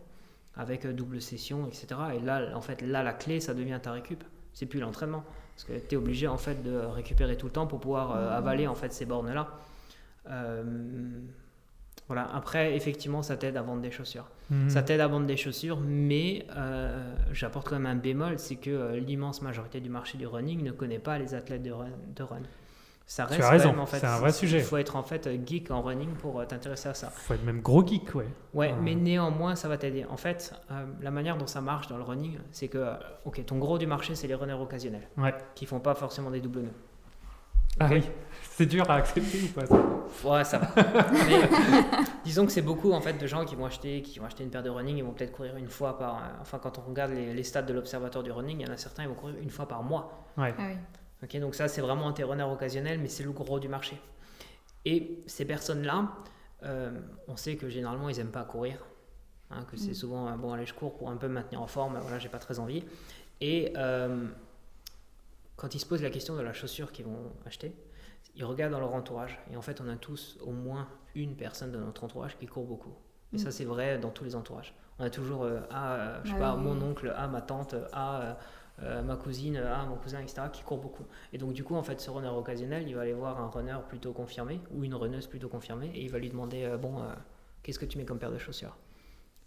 [0.55, 1.87] avec euh, double session, etc.
[2.15, 4.23] Et là, en fait, là, la clé, ça devient ta récup.
[4.53, 5.23] C'est plus l'entraînement.
[5.55, 8.27] Parce que tu es obligé, en fait, de récupérer tout le temps pour pouvoir euh,
[8.27, 8.33] Mhm.
[8.33, 9.47] avaler, en fait, ces bornes-là.
[10.29, 10.63] Euh,
[12.07, 12.29] voilà.
[12.33, 14.29] Après, effectivement, ça t'aide à vendre des chaussures.
[14.49, 14.69] Mhm.
[14.69, 18.69] Ça t'aide à vendre des chaussures, mais euh, j'apporte quand même un bémol, c'est que
[18.69, 21.89] euh, l'immense majorité du marché du running ne connaît pas les athlètes de run.
[22.15, 22.41] De run.
[23.05, 24.59] Ça Tu reste as quand raison, même, en fait, c'est un vrai sujet.
[24.59, 27.09] Il faut être en fait geek en running pour euh, t'intéresser à ça.
[27.09, 28.27] Faut être même gros geek, ouais.
[28.53, 30.05] Ouais, mais néanmoins, ça va t'aider.
[30.09, 32.93] En fait, euh, la manière dont ça marche dans le running, c'est que, euh,
[33.25, 35.33] ok, ton gros du marché, c'est les runners occasionnels, Ouais.
[35.53, 36.73] qui font pas forcément des doubles nœuds.
[37.79, 38.03] Ah oui,
[38.51, 39.75] c'est dur à accepter ou pas ça
[40.23, 40.67] Ouais, ça va.
[41.27, 41.49] Mais
[42.23, 44.51] disons que c'est beaucoup en fait de gens qui vont acheter, qui vont acheter une
[44.51, 46.21] paire de running, ils vont peut-être courir une fois par.
[46.39, 48.77] Enfin, quand on regarde les, les stats de l'observatoire du running, il y en a
[48.77, 50.23] certains, ils vont courir une fois par mois.
[50.37, 50.53] Ouais.
[50.57, 50.75] Ah oui.
[51.39, 53.99] Donc ça, c'est vraiment un tes runners occasionnels, mais c'est le gros du marché.
[54.85, 56.09] Et ces personnes-là,
[56.63, 56.91] euh,
[57.27, 58.85] on sait que généralement, ils n'aiment pas courir.
[59.49, 59.95] hein, que c'est Mm.
[59.95, 62.27] souvent, euh, bon, allez, je cours pour un peu me maintenir en forme, voilà, j'ai
[62.29, 62.83] pas très envie.
[63.39, 64.25] Et euh,
[65.57, 67.71] quand ils se posent la question de la chaussure qu'ils vont acheter,
[68.35, 69.39] ils regardent dans leur entourage.
[69.51, 72.65] Et en fait, on a tous au moins une personne de notre entourage qui court
[72.65, 72.95] beaucoup.
[73.31, 73.39] Et Mm.
[73.39, 74.73] ça, c'est vrai dans tous les entourages.
[74.99, 76.63] On a toujours, ah, je sais Ah pas, oui.
[76.63, 78.37] mon oncle, ah, ma tante, ah,
[78.81, 81.05] euh, euh, ma cousine, ah, mon cousin, etc., qui court beaucoup.
[81.31, 83.77] Et donc, du coup, en fait, ce runner occasionnel, il va aller voir un runner
[83.87, 87.13] plutôt confirmé ou une runneuse plutôt confirmée et il va lui demander, euh, bon, euh,
[87.61, 88.75] qu'est-ce que tu mets comme paire de chaussures?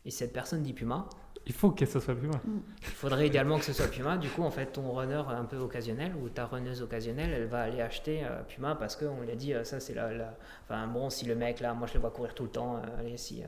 [0.05, 1.09] Et cette personne dit Puma.
[1.49, 2.41] Il faut que ça soit plus mal.
[2.81, 4.17] Il faudrait idéalement que ce soit Puma.
[4.19, 7.63] Du coup, en fait, ton runner un peu occasionnel ou ta runneuse occasionnelle, elle va
[7.63, 10.35] aller acheter euh, Puma parce qu'on lui a dit, euh, ça, c'est la, la-
[10.65, 13.01] Enfin, bon, si le mec, là, moi, je le vois courir tout le temps, euh,
[13.01, 13.43] allez, si.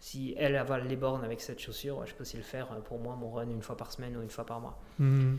[0.00, 2.98] Si elle avale les bornes avec cette chaussure, je peux aussi le faire euh, pour
[2.98, 4.78] moi, mon run une fois par semaine ou une fois par mois.
[4.98, 5.38] Mhm.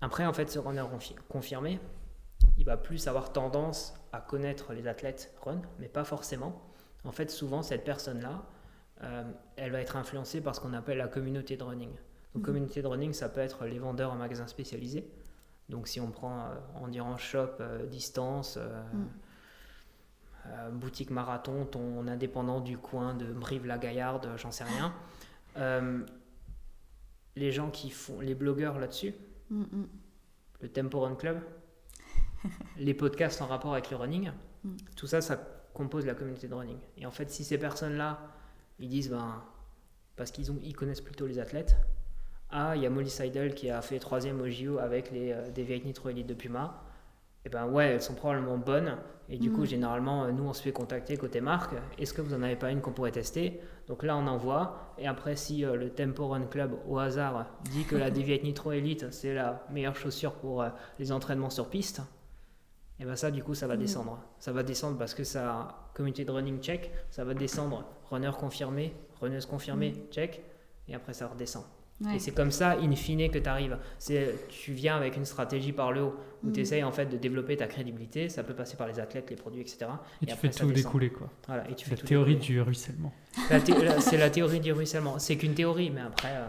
[0.00, 1.78] Après, en fait, ce runner confi- confirmé,
[2.58, 6.60] il va plus avoir tendance à connaître les athlètes run, mais pas forcément.
[7.04, 8.42] En fait, souvent, cette personne-là,
[9.04, 9.22] euh,
[9.56, 11.90] elle va être influencée par ce qu'on appelle la communauté de running.
[11.90, 11.98] Donc,
[12.36, 12.42] Mhm.
[12.42, 15.08] communauté de running, ça peut être les vendeurs en magasin spécialisé.
[15.68, 19.08] Donc, si on prend euh, endurance shop, euh, distance, Mhm.
[20.46, 24.92] Euh, boutique marathon, ton indépendant du coin de Brive-la-Gaillarde, j'en sais rien.
[25.56, 26.00] Euh,
[27.36, 29.14] les gens qui font, les blogueurs là-dessus,
[29.50, 29.88] Mm, mm.
[30.62, 31.40] le Tempo Run Club,
[32.78, 34.30] les podcasts en rapport avec le running,
[34.64, 34.76] Mm.
[34.96, 35.36] tout ça, ça
[35.74, 36.78] compose la communauté de running.
[36.96, 38.20] Et en fait, si ces personnes-là,
[38.78, 39.42] ils disent, ben,
[40.16, 41.76] parce qu'ils ils connaissent plutôt les athlètes,
[42.50, 45.50] ah, il y a Molly Seidel qui a fait troisième au JO avec les euh,
[45.50, 46.82] des vieilles Nitro Elite de Puma.
[47.44, 48.96] Et ben ouais, elles sont probablement bonnes.
[49.28, 49.52] Et du Mm.
[49.54, 51.74] coup, généralement, euh, nous, on se fait contacter côté marque.
[51.98, 53.60] Est-ce que vous en avez pas une qu'on pourrait tester?
[53.88, 54.94] Donc là, on envoie.
[54.98, 58.72] Et après, si euh, le Tempo Run Club, au hasard, dit que la Deviate Nitro
[58.72, 62.02] Elite, c'est la meilleure chaussure pour euh, les entraînements sur piste,
[63.00, 63.78] et ben ça, du coup, ça va Mm.
[63.80, 64.18] descendre.
[64.38, 67.84] Ça va descendre parce que ça, communauté de running check, ça va descendre.
[68.10, 70.42] Runner confirmé, runneuse confirmée, check.
[70.88, 71.64] Et après, ça redescend.
[72.04, 72.16] Ouais.
[72.16, 73.76] Et c'est comme ça, in fine, que tu arrives.
[74.48, 76.52] Tu viens avec une stratégie par le haut, où Mm.
[76.52, 78.28] tu essayes en fait de développer ta crédibilité.
[78.28, 79.86] Ça peut passer par les athlètes, les produits, etc.
[80.22, 80.72] Et, tu après, fais tout descend.
[80.74, 81.28] découler, quoi.
[81.46, 82.54] Voilà, et tu fais La tout théorie découler.
[82.54, 83.12] du ruissellement.
[84.00, 85.18] C'est la théorie du ruissellement.
[85.18, 86.30] C'est qu'une théorie, mais après.
[86.32, 86.46] euh,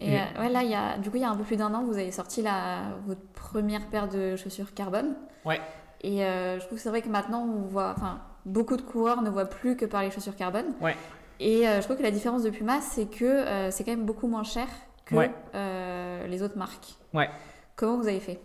[0.00, 1.42] Et Et- euh, ouais, là, il y a, du coup, il y a un peu
[1.44, 5.16] plus d'un an, vous avez sorti la, votre première paire de chaussures carbone.
[5.44, 5.60] Ouais.
[6.02, 9.22] Et euh, je trouve que c'est vrai que maintenant, on voit, enfin, beaucoup de coureurs
[9.22, 10.66] ne voient plus que par les chaussures carbone.
[10.80, 10.94] Ouais.
[11.40, 14.06] Et euh, je trouve que la différence de Puma, c'est que euh, c'est quand même
[14.06, 14.66] beaucoup moins cher
[15.04, 15.30] que Ouais.
[15.54, 16.94] euh, les autres marques.
[17.14, 17.30] Ouais.
[17.76, 18.40] Comment vous avez fait?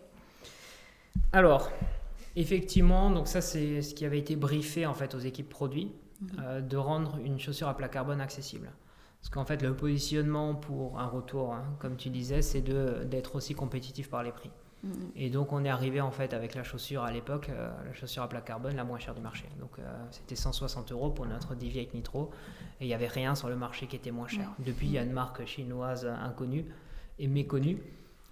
[1.31, 1.71] Alors,
[2.35, 6.29] effectivement, donc ça c'est ce qui avait été briefé en fait aux équipes produits, Mhm.
[6.41, 8.71] euh, de rendre une chaussure à plat carbone accessible.
[9.19, 13.55] Parce qu'en fait, le positionnement pour un retour, hein, comme tu disais, c'est d'être aussi
[13.55, 14.51] compétitif par les prix.
[14.83, 15.11] Mhm.
[15.15, 18.23] Et donc, on est arrivé en fait avec la chaussure à l'époque, euh, la chaussure
[18.23, 19.45] à plat carbone la moins chère du marché.
[19.59, 22.31] Donc, euh, c'était 160 euros pour notre Deviate Nitro.
[22.81, 24.49] Et il n'y avait rien sur le marché qui était moins cher.
[24.59, 26.65] Depuis, il y a une marque chinoise inconnue
[27.17, 27.77] et méconnue.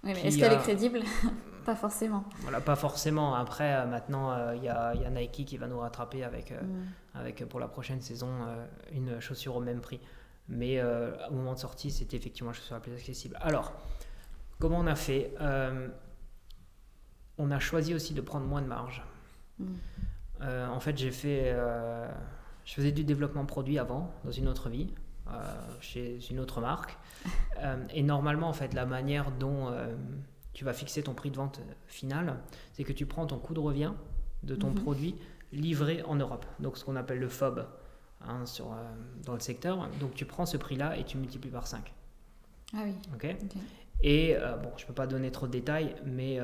[0.04, 1.00] Oui, mais est-ce qu'elle est crédible?
[1.64, 2.24] Pas forcément.
[2.40, 3.36] Voilà, pas forcément.
[3.36, 6.24] Après, euh, maintenant, euh, il y, a, il y a Nike qui va nous rattraper
[6.24, 6.86] avec, euh, Mhm.
[7.14, 10.00] avec pour la prochaine saison euh, une chaussure au même prix.
[10.48, 13.38] Mais au moment de sortie, c'était effectivement la chaussure la plus accessible.
[13.40, 13.72] Alors,
[14.58, 15.32] comment on a fait?
[17.38, 19.02] On a choisi aussi de prendre moins de marge.
[19.58, 19.76] Mhm.
[20.42, 22.08] Euh, en fait, j'ai fait, euh,
[22.64, 24.92] je faisais du développement produit avant, dans une autre vie,
[25.28, 25.32] euh,
[25.80, 26.98] chez une autre marque.
[27.94, 29.72] Et normalement, en fait, la manière dont
[30.52, 32.36] tu vas fixer ton prix de vente final,
[32.72, 33.92] c'est que tu prends ton coût de revient
[34.42, 34.82] de ton Mhm.
[34.82, 35.14] produit
[35.52, 36.44] livré en Europe.
[36.58, 37.64] Donc, ce qu'on appelle le FOB
[38.26, 38.74] hein, sur,
[39.24, 39.88] dans le secteur.
[40.00, 41.92] Donc, tu prends ce prix-là et tu multiplies par 5.
[42.74, 42.94] Ah oui.
[43.14, 43.36] ok?
[44.02, 46.40] Et bon, je peux pas donner trop de détails, mais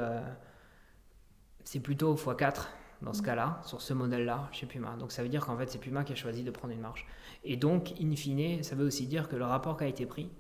[1.71, 2.67] c'est plutôt x4
[3.03, 3.27] dans ce Mhm.
[3.27, 4.97] cas-là, sur ce modèle-là, chez Puma.
[4.97, 7.07] Donc ça veut dire qu'en fait, c'est Puma qui a choisi de prendre une marge.
[7.45, 10.31] Et donc, in fine, ça veut aussi dire que le rapport qui a été pris,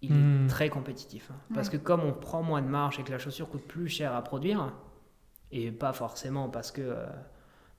[0.00, 1.30] il est très compétitif.
[1.32, 1.34] hein.
[1.54, 1.78] Parce Ouais.
[1.78, 4.22] que comme on prend moins de marge et que la chaussure coûte plus cher à
[4.22, 4.72] produire,
[5.50, 7.06] et pas forcément parce que euh,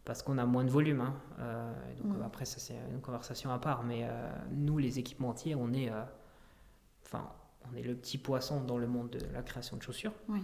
[0.03, 0.99] parce qu'on a moins de volume.
[1.01, 3.84] hein, euh, donc euh, après, ça c'est une conversation à part.
[3.84, 5.89] Mais euh, nous, les équipementiers, on est,
[7.05, 7.27] enfin,
[7.71, 10.13] on est le petit poisson dans le monde de la création de chaussures.
[10.27, 10.43] Oui.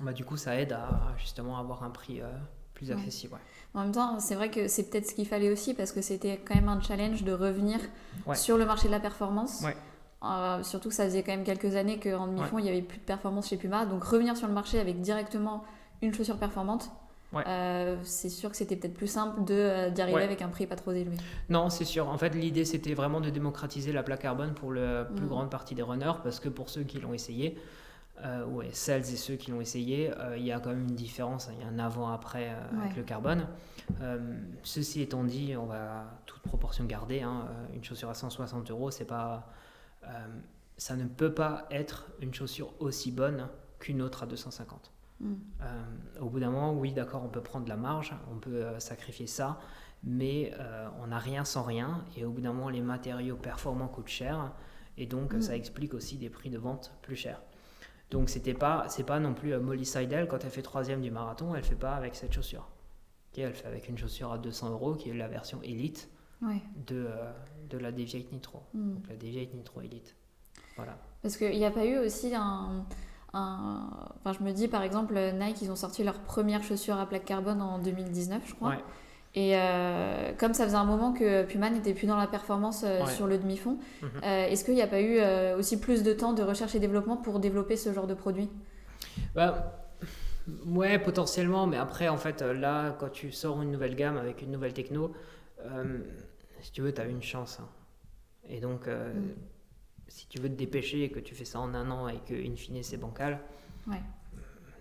[0.00, 2.26] Bah, du coup, ça aide à justement avoir un prix euh,
[2.74, 3.34] plus accessible.
[3.34, 3.40] ouais.
[3.74, 6.38] En même temps, c'est vrai que c'est peut-être ce qu'il fallait aussi parce que c'était
[6.44, 7.78] quand même un challenge de revenir
[8.26, 8.34] Ouais.
[8.34, 9.64] sur le marché de la performance.
[10.24, 12.98] Euh, surtout que ça faisait quand même quelques années qu'en demi-fond, il n'y avait plus
[12.98, 13.86] de performance chez Puma.
[13.86, 15.64] Donc revenir sur le marché avec directement
[16.00, 16.90] une chaussure performante,
[17.32, 17.44] Ouais.
[17.46, 20.24] euh, c'est sûr que c'était peut-être plus simple de, euh, d'y arriver Ouais.
[20.24, 21.16] avec un prix pas trop élevé.
[21.48, 22.08] Non, c'est sûr.
[22.08, 25.28] En fait, l'idée, c'était vraiment de démocratiser la plaque carbone pour la plus Mhm.
[25.28, 27.56] grande partie des runners, parce que pour ceux qui l'ont essayé,
[28.24, 30.94] euh, ouais, celles et ceux qui l'ont essayé, euh, il y a quand même une
[30.94, 31.48] différence.
[31.48, 31.52] hein.
[31.58, 33.46] Il y a un avant-après euh, avec le carbone.
[34.00, 37.22] Euh, ceci étant dit, on va toute proportion garder.
[37.22, 39.48] hein, une chaussure à 160 euros, c'est pas,
[40.76, 43.48] ça ne peut pas être une chaussure aussi bonne
[43.78, 44.92] qu'une autre à 250.
[45.20, 45.32] Mm.
[45.62, 45.82] Euh,
[46.20, 49.26] au bout d'un moment, oui, d'accord, on peut prendre de la marge, on peut sacrifier
[49.26, 49.58] ça,
[50.04, 50.52] mais
[51.02, 52.04] on n'a rien sans rien.
[52.16, 54.52] Et au bout d'un moment, les matériaux performants coûtent cher,
[54.98, 55.42] et donc euh, Mm.
[55.42, 57.40] ça explique aussi des prix de vente plus chers.
[58.12, 61.10] Donc c'était pas, c'est pas non plus euh, Molly Seidel quand elle fait troisième du
[61.10, 62.68] marathon, elle fait pas avec cette chaussure.
[63.32, 66.08] Ok, elle fait avec une chaussure à 200 euros qui est la version élite
[66.42, 66.60] Ouais.
[66.88, 67.32] de, euh,
[67.70, 68.60] de la Deviate Nitro.
[68.74, 68.94] Mm.
[68.94, 70.14] Donc la Deviate Nitro Elite.
[70.76, 70.98] Voilà.
[71.22, 72.84] Parce qu'il n'y a pas eu aussi un,
[73.32, 77.06] un- Enfin, je me dis, par exemple, Nike, ils ont sorti leur première chaussure à
[77.06, 78.70] plaque carbone en 2019, je crois.
[78.70, 78.84] Ouais.
[79.34, 83.02] Et euh, comme ça faisait un moment que Puma n'était plus dans la performance euh,
[83.04, 83.10] Ouais.
[83.10, 84.08] sur le demi-fond, Mhm.
[84.24, 85.20] euh, est-ce qu'il n'y a pas eu
[85.58, 88.50] aussi plus de temps de recherche et développement pour développer ce genre de produit?
[89.34, 89.88] Bah,
[90.66, 94.50] ouais, potentiellement, mais après, en fait, là, quand tu sors une nouvelle gamme avec une
[94.50, 95.12] nouvelle techno,
[96.60, 97.58] si tu veux, tu as une chance.
[97.60, 97.68] hein.
[98.48, 99.30] Et donc, Mm.
[100.08, 102.34] si tu veux te dépêcher et que tu fais ça en un an et que,
[102.34, 103.38] in fine, c'est bancal,
[103.86, 104.02] Ouais.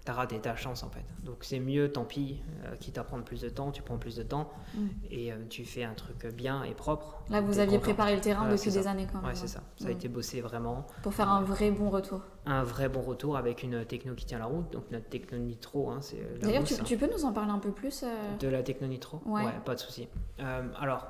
[0.05, 1.03] T'as raté ta chance, en fait.
[1.23, 4.15] Donc, c'est mieux, tant pis, euh, quitte à prendre plus de temps, tu prends plus
[4.15, 4.87] de temps Mm.
[5.11, 7.21] et euh, tu fais un truc bien et propre.
[7.29, 7.81] Là, vous aviez content.
[7.91, 9.29] préparé le terrain Voilà, depuis des années quand même.
[9.29, 9.61] Ouais, c'est ça.
[9.77, 9.91] Ça a Mm.
[9.91, 10.87] été bossé vraiment.
[11.03, 12.21] Pour faire un vrai bon retour.
[12.45, 14.71] Un vrai bon retour avec une techno qui tient la route.
[14.71, 16.83] Donc, notre techno nitro, hein, c'est euh, D'ailleurs, tu, hein.
[16.83, 18.07] tu peux nous en parler un peu plus euh,
[18.39, 19.21] De la techno nitro?
[19.25, 19.43] Ouais.
[19.65, 20.07] pas de souci.
[20.39, 21.07] Euh, alors,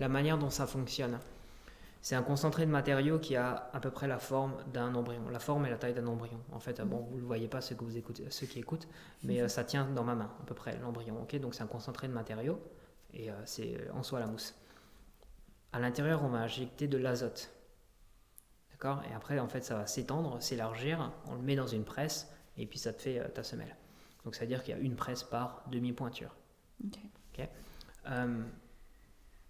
[0.00, 1.18] la manière dont ça fonctionne,
[2.02, 5.28] c'est un concentré de matériaux qui a à peu près la forme d'un embryon.
[5.30, 6.40] La forme et la taille d'un embryon.
[6.50, 8.88] En fait, euh, bon, vous le voyez pas ceux, que vous écoutez, ceux qui écoutent,
[9.22, 11.22] mais euh, ça tient dans ma main, à peu près, l'embryon.
[11.22, 11.36] ok?
[11.40, 12.60] Donc, c'est un concentré de matériaux
[13.14, 14.54] et euh, c'est euh, en soi la mousse.
[15.72, 17.50] À l'intérieur, on va injecter de l'azote.
[18.70, 19.02] D'accord?
[19.10, 21.12] Et après, en fait, ça va s'étendre, s'élargir.
[21.26, 23.76] On le met dans une presse et puis ça te fait euh, ta semelle.
[24.24, 26.34] Donc, ça veut dire qu'il y a une presse par demi-pointure.
[26.84, 27.48] Ok.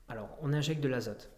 [0.08, 1.30] Alors, on injecte de l'azote.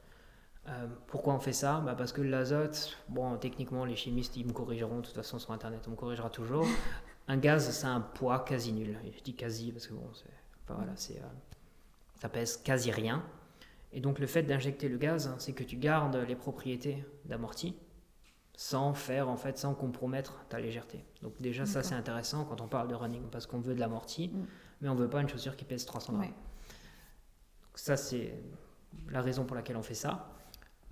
[0.68, 1.80] Euh, pourquoi on fait ça?
[1.80, 5.50] Bah, Parce que l'azote, bon, techniquement, les chimistes, ils me corrigeront, de toute façon, sur
[5.52, 6.66] Internet, on me corrigera toujours.
[7.28, 8.98] Un gaz, c'est un poids quasi nul.
[9.06, 10.28] Et je dis quasi parce que, bon, c'est,
[10.64, 11.26] enfin, voilà, c'est, euh,
[12.20, 13.22] ça pèse quasi rien.
[13.92, 17.76] Et donc, le fait d'injecter le gaz, c'est que tu gardes les propriétés d'amorti
[18.56, 21.02] sans faire, en fait, sans compromettre ta légèreté.
[21.22, 24.28] Donc, déjà, ça, c'est intéressant quand on parle de running, parce qu'on veut de l'amorti,
[24.28, 24.46] Mm.
[24.82, 26.22] mais on veut pas une chaussure qui pèse 300 grammes.
[26.24, 26.28] Ouais.
[26.28, 28.34] Donc ça, c'est
[29.10, 30.30] la raison pour laquelle on fait ça.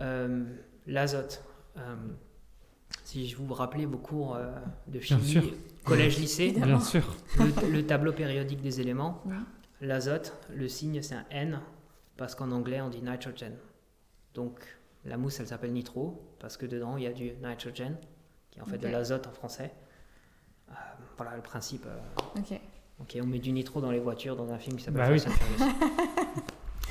[0.00, 0.44] Euh,
[0.86, 1.44] L'azote.
[1.76, 1.94] euh,
[3.04, 4.50] si je vous rappelais vos cours euh,
[4.88, 6.76] de chimie, collège-lycée, Évidemment.
[6.78, 7.14] Bien sûr.
[7.38, 9.22] le, le tableau périodique des éléments,
[9.80, 11.60] l'azote, le signe c'est un N,
[12.16, 13.52] parce qu'en anglais on dit nitrogen.
[14.34, 14.58] Donc
[15.04, 17.96] la mousse elle s'appelle nitro, parce que dedans il y a du nitrogen,
[18.50, 19.72] qui est en fait de l'azote en français.
[20.70, 20.74] Euh,
[21.16, 21.86] voilà le principe.
[21.86, 21.98] euh,
[22.40, 22.60] Ok.
[23.00, 25.20] Ok, on met du nitro dans les voitures dans un film qui s'appelle Bah oui.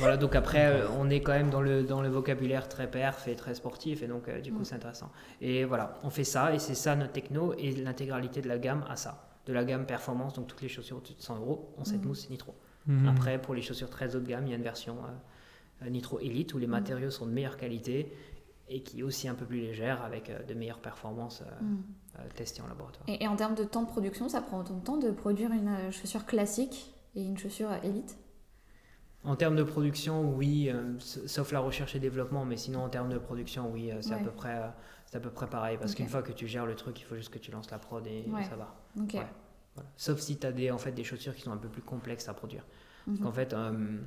[0.02, 3.28] Voilà, donc après, euh, on est quand même dans le, dans le vocabulaire très perf
[3.28, 4.66] et très sportif, et donc euh, du coup, Mm.
[4.66, 5.10] c'est intéressant.
[5.40, 8.84] Et voilà, on fait ça, et c'est ça notre techno, et l'intégralité de la gamme
[8.90, 9.28] a ça.
[9.46, 12.08] De la gamme performance, donc toutes les chaussures au-dessus de 100 euros ont cette Mm.
[12.08, 12.54] mousse nitro.
[12.88, 13.08] Mhm.
[13.08, 14.98] Après, pour les chaussures très haut de gamme, il y a une version
[15.84, 18.12] euh, nitro Elite où les matériaux sont de meilleure qualité
[18.70, 22.30] et qui est aussi un peu plus légère avec de meilleures performances euh, Mm.
[22.36, 23.04] testées en laboratoire.
[23.08, 25.52] Et, et en termes de temps de production, ça prend autant de temps de produire
[25.52, 28.18] une chaussure classique et une chaussure élite?
[29.24, 33.10] En termes de production, oui, euh, sauf la recherche et développement, mais sinon en termes
[33.10, 34.68] de production, oui, euh, c'est à peu près, euh,
[35.06, 35.78] c'est à peu près pareil.
[35.80, 37.78] Parce qu'une fois que tu gères le truc, il faut juste que tu lances la
[37.78, 38.44] prod et Ouais.
[38.44, 38.76] ça va.
[39.00, 39.14] Ok.
[39.14, 39.28] Ouais.
[39.76, 39.90] Voilà.
[39.96, 42.28] Sauf si tu as des, en fait, des chaussures qui sont un peu plus complexes
[42.30, 42.66] à produire.
[43.06, 43.14] Mhm.
[43.18, 44.00] Parce qu'en fait, euh,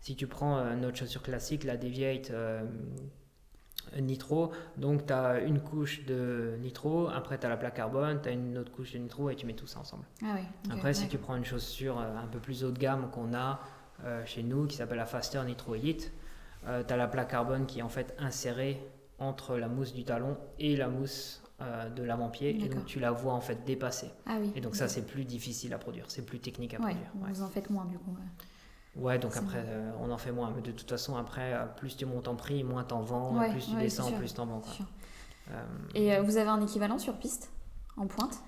[0.00, 2.64] si tu prends notre chaussure classique, la Deviate euh,
[4.00, 8.28] Nitro, donc tu as une couche de nitro, après tu as la plaque carbone, tu
[8.28, 10.04] as une autre couche de nitro et tu mets tout ça ensemble.
[10.24, 10.40] Ah oui.
[10.72, 13.60] Après, si tu prends une chaussure un peu plus haut de gamme qu'on a
[14.24, 16.12] chez nous, qui s'appelle la Faster Nitro Elite,
[16.64, 18.80] tu as la plaque carbone qui est en fait insérée
[19.18, 23.10] entre la mousse du talon et la mousse euh, de l'avant-pied, et donc tu la
[23.12, 24.10] vois en fait dépasser.
[24.26, 24.52] Ah oui.
[24.54, 27.10] Et donc ça, c'est plus difficile à produire, c'est plus technique à Ouais, produire.
[27.16, 27.32] Ouais.
[27.32, 28.10] vous en faites moins du coup.
[28.10, 29.02] ouais.
[29.02, 30.52] Ouais, donc après, euh, on en fait moins.
[30.54, 33.66] Mais de toute façon, après, euh, plus tu montes en prix, moins t'en vends, plus
[33.68, 34.60] tu descends, plus t'en vends.
[34.60, 34.86] Quoi.
[35.52, 37.50] Euh, Et euh, vous avez un équivalent sur piste
[37.96, 38.38] en pointe?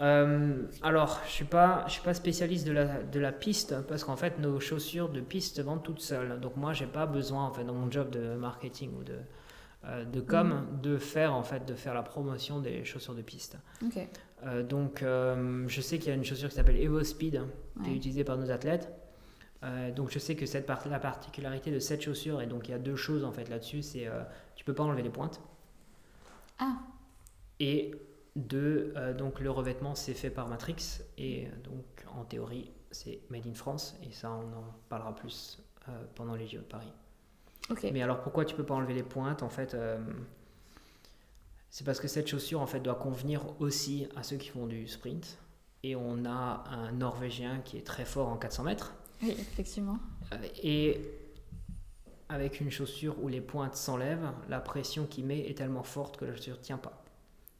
[0.00, 4.04] Euh, alors, je suis pas, je suis pas spécialiste de la, de la piste parce
[4.04, 6.38] qu'en fait, nos chaussures de piste se vendent toutes seules.
[6.40, 9.18] Donc moi, j'ai pas besoin en fait dans mon job de marketing ou de
[9.84, 13.56] euh, de com de faire en fait de faire la promotion des chaussures de piste.
[14.44, 17.42] Euh, donc, euh, je sais qu'il y a une chaussure qui s'appelle Evo Speed
[17.84, 18.92] qui est utilisée par nos athlètes.
[19.96, 22.74] Donc, je sais que cette part- la particularité de cette chaussure et donc il y
[22.74, 24.08] a deux choses en fait là-dessus, c'est
[24.54, 25.40] tu peux pas enlever les pointes.
[26.60, 26.76] Ah.
[27.58, 27.92] Et
[28.36, 33.46] deux, euh, donc le revêtement c'est fait par Matrix et donc en théorie c'est made
[33.46, 36.92] in France et ça on en parlera plus euh, pendant les JO de Paris.
[37.92, 39.98] Mais alors pourquoi tu peux pas enlever les pointes en fait euh,
[41.70, 44.86] C'est parce que cette chaussure en fait doit convenir aussi à ceux qui font du
[44.86, 45.38] sprint
[45.82, 49.98] et on a un Norvégien qui est très fort en 400 mètres Oui, effectivement.
[50.32, 51.00] euh, et
[52.28, 56.24] avec une chaussure où les pointes s'enlèvent, la pression qu'il met est tellement forte que
[56.24, 57.04] la chaussure tient pas.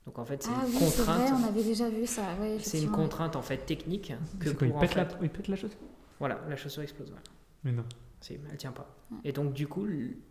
[0.06, 1.40] Donc en fait c'est Ah une oui, c'est vrai, contrainte.
[1.44, 2.22] on avait déjà vu ça.
[2.22, 2.96] Ouais, C'est une effectivement.
[2.96, 5.08] contrainte en fait technique que quoi, il pour pète, fait, la...
[5.22, 5.78] il pète la chaussure?
[6.20, 7.08] Voilà la chaussure explose.
[7.08, 7.22] voilà.
[7.64, 7.84] Mais non.
[8.20, 8.88] C'est- Elle tient pas.
[9.10, 9.18] Ouais.
[9.24, 9.86] Et donc du coup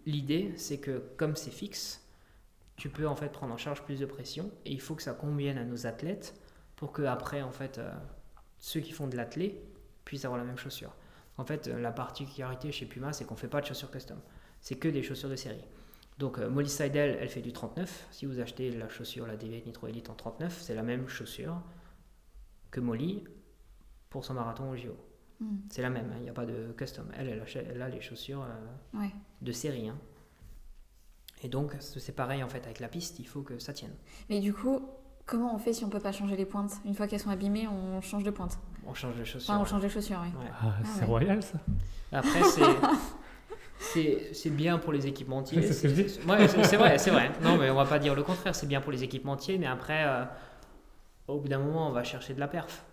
[0.05, 2.01] l'idée c'est que comme c'est fixe,
[2.77, 5.13] tu peux en fait prendre en charge plus de pression et il faut que ça
[5.13, 6.35] convienne à nos athlètes
[6.77, 7.91] pour que après en fait euh,
[8.59, 9.61] ceux qui font de l'athlé
[10.05, 10.93] puissent avoir la même chaussure.
[11.37, 14.17] En fait, la particularité chez Puma, c'est qu'on fait pas de chaussures custom.
[14.61, 15.59] C'est que des chaussures de série.
[16.17, 18.07] Donc Molly Seidel, elle fait du 39.
[18.11, 21.61] Si vous achetez la chaussure, la Deviate Nitro Elite en 39, c'est la même chaussure
[22.71, 23.23] que Molly
[24.09, 24.95] pour son marathon au JO.
[25.41, 25.57] Hmm.
[25.69, 27.07] C'est la même, il n'y a pas de custom.
[27.17, 29.11] Elle, elle, achète- elle a les chaussures euh, Ouais.
[29.41, 29.89] de série.
[29.89, 29.97] hein.
[31.43, 33.93] Et donc, c'est pareil en fait avec la piste, il faut que ça tienne.
[34.29, 34.79] Mais du coup,
[35.25, 36.71] comment on fait si on peut pas changer les pointes?
[36.85, 38.57] Une fois qu'elles sont abîmées, on change de pointe.
[38.87, 39.49] On change de chaussures.
[39.53, 40.29] Enfin, on change les chaussures, oui.
[40.41, 40.49] Ouais.
[40.61, 41.05] Ah, c'est ouais.
[41.07, 41.59] royal ça.
[42.13, 42.61] Après, c'est.
[43.79, 45.61] C'est c'est bien pour les équipementiers.
[45.61, 46.19] C'est ce que je dis.
[46.27, 47.31] Ouais, c'est c'est vrai, c'est vrai.
[47.41, 48.55] Non, mais on va pas dire le contraire.
[48.55, 50.23] C'est bien pour les équipementiers, mais après, euh,
[51.27, 52.83] au bout d'un moment, on va chercher de la perf.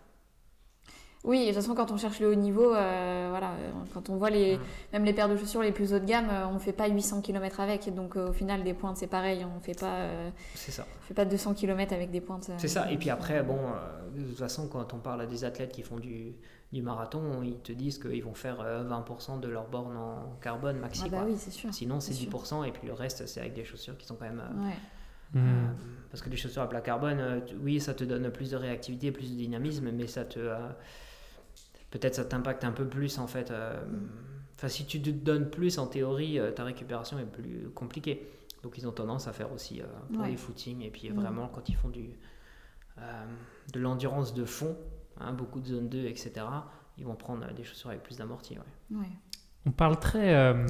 [1.25, 3.53] Oui, et de toute façon, quand on cherche le haut niveau, euh, voilà,
[3.95, 4.59] quand on voit les,
[4.93, 7.21] même les paires de chaussures les plus haut de gamme, euh, on fait pas 800
[7.23, 7.95] km avec.
[7.95, 9.47] Donc euh, au final, des pointes, c'est pareil.
[9.57, 10.85] On fait pas, euh, C'est ça.
[10.99, 12.51] on fait pas 200 km avec des pointes.
[12.59, 12.91] C'est ça.
[12.91, 15.83] Et puis après, bon, euh, de toute façon, quand on parle à des athlètes qui
[15.83, 16.33] font du,
[16.73, 20.79] du marathon, ils te disent qu'ils vont faire euh, 20% de leur borne en carbone
[20.79, 21.03] maxi.
[21.07, 21.27] Ah bah quoi.
[21.29, 21.73] oui, c'est sûr.
[21.73, 22.31] Sinon, c'est c'est sûr.
[22.33, 24.43] 10%, et puis le reste, c'est avec des chaussures qui sont quand même.
[24.61, 24.75] Ouais.
[25.37, 25.41] Euh,
[26.11, 29.13] parce que les chaussures à plat carbone, euh, oui, ça te donne plus de réactivité,
[29.13, 30.41] plus de dynamisme, mais ça te.
[30.41, 30.59] euh,
[31.93, 33.51] Peut-être ça t'impacte un peu plus en fait.
[33.53, 33.81] euh,
[34.57, 38.29] Enfin, si tu te donnes plus en théorie, euh, ta récupération est plus compliquée.
[38.63, 40.31] Donc ils ont tendance à faire aussi euh, pour Ouais.
[40.31, 41.15] les footings et puis Mm.
[41.15, 42.11] vraiment quand ils font du,
[42.99, 43.25] euh,
[43.73, 44.77] de l'endurance de fond,
[45.21, 46.33] hein, beaucoup de zone 2, etc.,
[46.99, 48.57] ils vont prendre euh, des chaussures avec plus d'amorti.
[48.91, 48.99] ouais.
[48.99, 49.07] Ouais.
[49.67, 50.67] On parle très euh,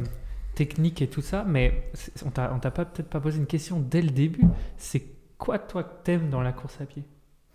[0.55, 1.91] technique et tout ça, mais
[2.25, 4.45] on t'a on t'a pas peut-être pas posé une question dès le début.
[4.79, 5.03] C'est
[5.39, 7.05] quoi toi que t'aimes dans la course à pied?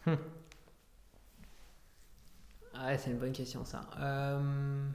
[0.06, 0.16] Ah
[2.86, 3.82] ouais, c'est une bonne question ça.
[4.00, 4.86] Euh,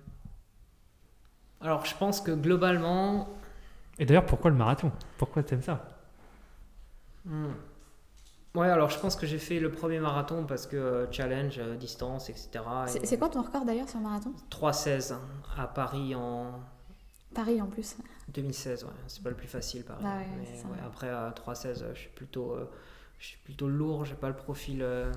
[1.61, 3.29] Alors je pense que globalement,
[3.99, 4.93] Et d'ailleurs, pourquoi le marathon?
[5.19, 5.87] Pourquoi t'aimes ça?
[7.25, 7.53] Hmm.
[8.55, 11.75] Ouais, alors je pense que j'ai fait le premier marathon parce que euh, challenge, euh,
[11.77, 12.51] distance, etc.
[12.87, 14.33] C'est Et c'est quoi ton record d'ailleurs sur le marathon?
[14.51, 15.15] 3,16
[15.57, 16.61] à Paris en
[17.35, 17.97] Paris en plus.
[18.29, 18.91] 2016, ouais.
[19.07, 20.01] C'est pas le plus facile, Paris.
[20.03, 22.71] Bah ouais, Mais ouais, après, à 3,16, euh, je suis plutôt, euh,
[23.19, 25.11] je suis plutôt lourd, j'ai pas le profil euh,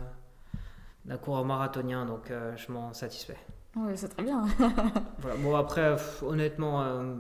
[1.06, 3.38] d'un coureur marathonien, donc euh, je m'en satisfais.
[3.76, 4.46] Ouais, c'est très bien.
[5.20, 5.38] Voilà.
[5.38, 7.15] Bon, après, pff, honnêtement, euh,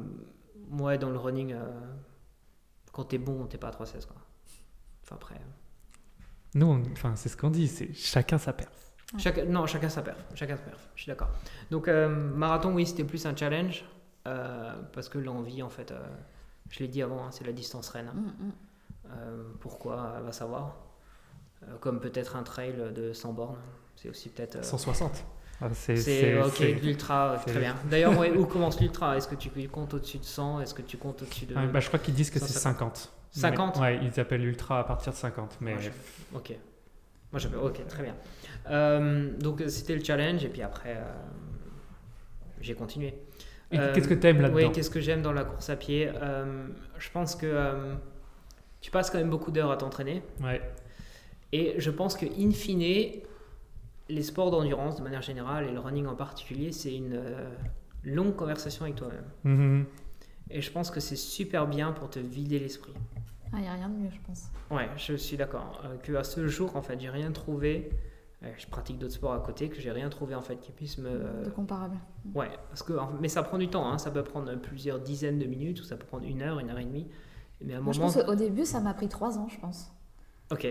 [0.71, 1.63] ouais, dans le running, euh,
[2.91, 4.15] quand t'es bon, t'es pas à 3,16, quoi.
[5.03, 5.35] Enfin, après.
[6.55, 8.71] Nous, on- enfin, c'est ce qu'on dit, c'est chacun sa perf.
[9.25, 9.45] Ouais.
[9.45, 10.17] Non, chacun sa perf.
[10.33, 10.89] Chacun sa perf.
[10.95, 11.29] Je suis d'accord.
[11.71, 13.85] Donc, euh, marathon, oui, c'était plus un challenge.
[14.27, 15.99] euh, parce que l'envie, en fait, euh,
[16.71, 18.09] je l'ai dit avant, hein, c'est la distance reine.
[18.11, 18.51] Mm, mm.
[19.11, 20.75] Euh, pourquoi, va savoir.
[21.63, 23.57] Euh, comme peut-être un trail de 100 bornes.
[23.95, 24.57] C'est aussi peut-être.
[24.57, 25.25] euh, 160.
[25.61, 27.75] Ah, c'est ok, l'ultra, euh, très bien.
[27.89, 29.15] D'ailleurs, ouais, où commence l'ultra?
[29.15, 31.55] Est-ce que tu comptes au-dessus de 100 Est-ce que tu comptes au-dessus de.
[31.57, 32.97] Ah, bah, je crois qu'ils disent que c'est 150.
[32.97, 33.09] 50.
[33.31, 35.57] 50 Mais- Ouais, ils appellent ultra à partir de 50.
[35.61, 35.75] Mais
[36.33, 36.53] Ok.
[37.31, 37.55] Moi, j'avais.
[37.57, 38.15] Ok, très bien.
[38.69, 41.01] Euh, donc, euh, c'était le challenge, et puis après, euh,
[42.61, 43.13] j'ai continué.
[43.73, 44.57] Euh, qu'est-ce que t'aimes là-dedans?
[44.57, 46.09] Oui, qu'est-ce que j'aime dans la course à pied?
[46.21, 47.95] Euh, Je pense que euh,
[48.81, 50.21] tu passes quand même beaucoup d'heures à t'entraîner.
[50.41, 50.61] Ouais.
[51.55, 53.21] Et je pense que, in fine,
[54.09, 57.49] les sports d'endurance, de manière générale, et le running en particulier, c'est une euh,
[58.03, 59.25] longue conversation avec toi-même.
[59.43, 59.85] Mhm.
[60.51, 62.93] Et je pense que c'est super bien pour te vider l'esprit.
[63.53, 64.43] Ah, y a rien de mieux, je pense.
[64.69, 65.81] Ouais, je suis d'accord.
[65.85, 67.89] Euh, que à ce jour, en fait, j'ai rien trouvé.
[68.43, 70.97] euh, je pratique d'autres sports à côté que j'ai rien trouvé en fait qui puisse
[70.97, 71.43] me.
[71.45, 71.95] De comparable.
[72.35, 73.87] Ouais, parce que mais ça prend du temps.
[73.89, 76.69] hein, Ça peut prendre plusieurs dizaines de minutes ou ça peut prendre une heure, une
[76.69, 77.07] heure et demie.
[77.63, 78.11] Mais à un Moi, je moment.
[78.11, 79.91] pense qu'au début, ça m'a pris trois ans, je pense.
[80.51, 80.67] Ok.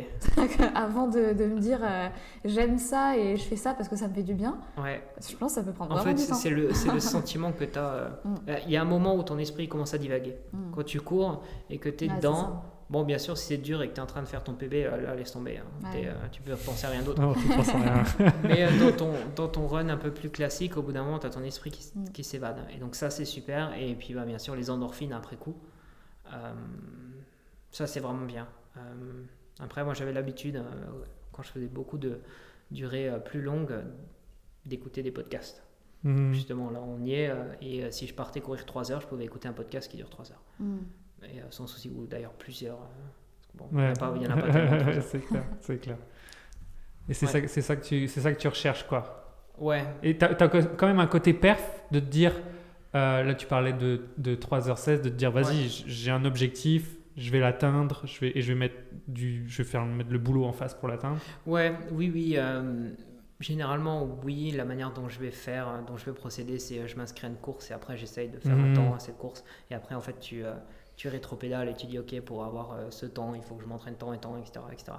[0.74, 2.08] Avant de, de me dire euh,
[2.44, 5.02] j'aime ça et je fais ça parce que ça me fait du bien, Ouais.
[5.28, 6.34] je pense que ça peut prendre En vraiment fait, du temps.
[6.36, 8.20] c'est le, c'est le sentiment que tu as.
[8.24, 8.34] Mm.
[8.66, 10.36] Il y a un moment où ton esprit commence à divaguer.
[10.52, 10.70] Mm.
[10.72, 13.82] Quand tu cours et que tu es Ouais, dedans, bon, bien sûr, si c'est dur
[13.82, 15.58] et que tu es en train de faire ton PB, euh, là, laisse tomber.
[15.58, 15.90] hein.
[15.92, 16.06] Ouais.
[16.06, 17.20] Euh, tu peux penser à rien d'autre.
[17.20, 18.02] Non, tu penses à rien.
[18.44, 21.18] Mais euh, dans, ton, dans ton run un peu plus classique, au bout d'un moment,
[21.18, 22.10] tu as ton esprit qui, Mm.
[22.12, 22.58] qui s'évade.
[22.72, 23.72] Et donc, ça, c'est super.
[23.76, 25.56] Et puis, bah, bien sûr, les endorphines après coup.
[26.32, 26.52] Euh,
[27.72, 28.46] ça, c'est vraiment bien.
[29.64, 30.62] Après, moi, j'avais l'habitude, euh,
[31.32, 32.20] quand je faisais beaucoup de
[32.70, 33.74] durées euh, plus longues,
[34.66, 35.62] d'écouter des podcasts.
[36.04, 36.32] Mhm.
[36.34, 37.30] Justement, là, on y est.
[37.30, 39.96] euh, et euh, si je partais courir 3 heures, je pouvais écouter un podcast qui
[39.96, 40.42] dure 3 heures.
[41.22, 42.76] Et euh, sans souci, ou d'ailleurs plusieurs.
[42.76, 45.00] euh, bon, il n'y en a pas, il y en a pas tellement.
[45.02, 45.96] c'est clair, c'est clair.
[47.08, 47.42] Et c'est Ouais.
[47.42, 49.20] ça, c'est ça que tu, c'est ça que tu recherches quoi.
[49.58, 52.32] Ouais, Et t'as as quand même un côté perf de te dire,
[52.94, 55.68] euh, là tu parlais de, de 3h16, de te dire vas-y, Ouais.
[55.68, 58.76] j'ai un objectif, je vais l'atteindre, je vais, et je vais mettre
[59.08, 61.20] du, je vais faire mettre le boulot en face pour l'atteindre.
[61.46, 62.34] Ouais, oui, oui.
[62.36, 62.90] euh,
[63.40, 66.86] généralement, oui, la manière dont je vais faire, euh, dont je vais procéder, c'est euh,
[66.86, 68.70] je m'inscris à une course et après j'essaye de faire Mhm.
[68.70, 69.44] un temps à cette course.
[69.70, 70.54] Et après, en fait, tu, euh,
[70.96, 73.68] tu rétropédales et tu dis, OK, pour avoir euh, ce temps, il faut que je
[73.68, 74.60] m'entraîne tant et tant, etc.
[74.72, 74.92] etc.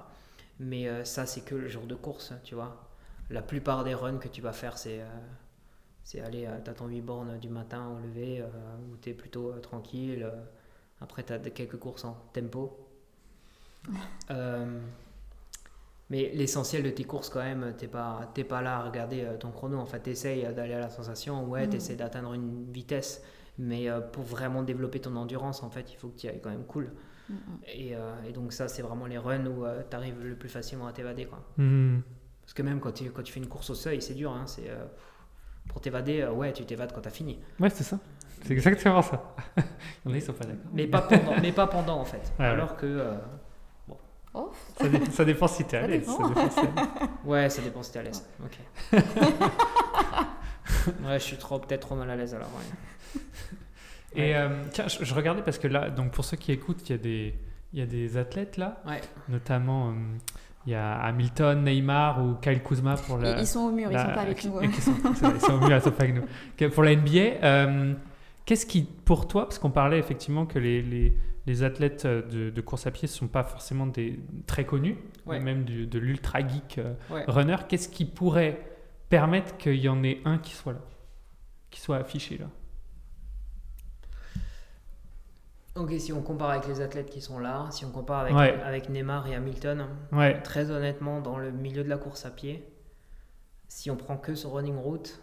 [0.58, 2.88] Mais ça, c'est que le jour de course, tu vois.
[3.28, 5.00] La plupart des runs que tu vas faire, c'est
[6.02, 8.42] C'est aller, t'as ton 8 bornes du matin au lever,
[8.90, 10.26] où tu es plutôt tranquille.
[11.00, 12.76] Euh, après, tu as quelques courses en tempo.
[14.30, 14.80] Euh,
[16.10, 19.36] mais l'essentiel de tes courses, quand même, t'es pas, t'es pas là à regarder euh,
[19.36, 19.78] ton chrono.
[19.78, 21.70] En fait, tu essayes d'aller à la sensation, ouais, Mm.
[21.70, 23.22] tu essaies d'atteindre une vitesse.
[23.58, 26.50] Mais euh, pour vraiment développer ton endurance, en fait, il faut que tu ailles quand
[26.50, 26.92] même cool.
[27.66, 30.86] Et, euh, et donc, ça, c'est vraiment les runs où tu arrives le plus facilement
[30.86, 31.26] à t'évader.
[31.26, 31.42] quoi.
[31.56, 32.02] Mhm.
[32.42, 34.30] Parce que même quand tu, quand tu fais une course au seuil, c'est dur.
[34.30, 34.84] Hein, c'est, euh,
[35.68, 37.40] pour t'évader, euh, ouais, tu t'évades quand tu as fini.
[37.58, 37.98] Ouais, c'est ça.
[38.46, 39.34] C'est exactement ça.
[39.56, 39.62] Il
[40.06, 40.70] y en a, ils sont pas d'accord.
[40.72, 42.16] Mais pas pendant, mais pas pendant en fait.
[42.18, 42.46] Ouais, ouais.
[42.46, 42.86] Alors que.
[42.86, 43.14] euh,
[44.38, 46.06] Oh, Ça, dé- ça dépend si t'es à l'aise.
[47.24, 48.22] ouais, ça dépend si t'es à l'aise.
[48.44, 48.58] Ok.
[51.04, 52.48] ouais, je suis trop, peut-être trop mal à l'aise alors.
[52.54, 53.20] ouais.
[54.14, 56.92] Et euh, tiens, je, je regardais parce que là, donc pour ceux qui écoutent, il
[56.92, 57.34] y a des,
[57.72, 59.00] il y a des athlètes là, Ouais.
[59.28, 59.92] notamment euh,
[60.66, 63.32] il y a Hamilton, Neymar ou Kyle Kuzma pour la.
[63.32, 64.60] Ils ils sont au mur, ils la- sont pas avec nous.
[64.70, 66.68] qui sont- c'est vrai, Ils sont venus, ils sont pas avec nous.
[66.70, 67.94] Pour la NBA, euh,
[68.46, 71.16] qu'est-ce qui, pour toi, parce qu'on parlait effectivement que les, les,
[71.46, 74.96] les athlètes euh, de, de course à pied ne sont pas forcément des, très connus,
[75.26, 75.40] Ouais.
[75.40, 77.24] même du- de l'ultra geek euh, Ouais.
[77.28, 78.60] runner, qu'est-ce qui pourrait
[79.10, 80.80] permettre qu'il y en ait un qui soit là,
[81.70, 82.46] qui soit affiché là?
[85.74, 88.58] Ok, si on compare avec les athlètes qui sont là, si on compare avec, Ouais.
[88.62, 90.40] avec Neymar et Hamilton, Ouais.
[90.40, 92.66] très honnêtement, dans le milieu de la course à pied,
[93.68, 95.20] si on prend que son running route,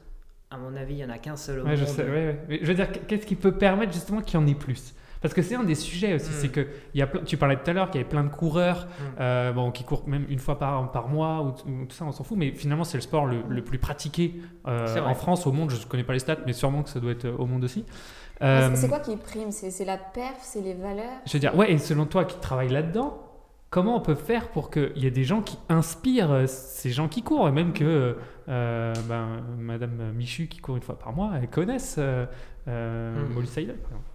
[0.54, 1.90] à mon avis, il n'y en a qu'un seul au Ouais, je monde.
[1.96, 2.40] sais, ouais, ouais.
[2.48, 4.94] Mais je veux dire, qu'est-ce qui peut permettre justement qu'il y en ait plus?
[5.22, 6.34] Parce que c'est un des sujets aussi, Mm.
[6.34, 8.26] c'est que il y a plein- tu parlais tout à l'heure qu'il y avait plein
[8.26, 9.02] de coureurs Mm.
[9.22, 12.12] euh, bon, qui courent même une fois par, par mois ou, ou tout ça, on
[12.12, 14.36] s'en fout, mais finalement c'est le sport le, le plus pratiqué
[14.68, 17.00] euh, en France, au monde, je ne connais pas les stats, mais sûrement que ça
[17.00, 17.86] doit être euh, au monde aussi.
[18.42, 19.52] Mais Euh, c'est- quoi qui prime?
[19.52, 21.22] C'est la perf, c'est les valeurs?
[21.26, 23.23] je veux dire, ouais, et selon toi qui travailles là-dedans,
[23.74, 27.08] comment on peut faire pour qu'il y ait des gens qui inspirent euh, ces gens
[27.08, 28.16] qui courent, et même que
[28.48, 32.28] euh, ben, Madame Michu qui court une fois par mois, elle connaisse euh,
[32.68, 33.34] euh, Mm.
[33.34, 34.10] Molly Seidel, par exemple.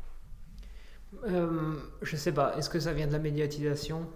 [1.27, 4.07] Euh, je sais pas, est-ce que ça vient de la médiatisation?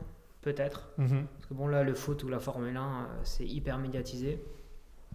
[0.42, 0.90] Peut-être.
[0.98, 1.26] Mhm.
[1.34, 4.44] Parce que bon, là, le foot ou la Formule 1, euh, c'est hyper médiatisé.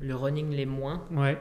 [0.02, 1.06] Le running l'est moins.
[1.12, 1.38] Ouais.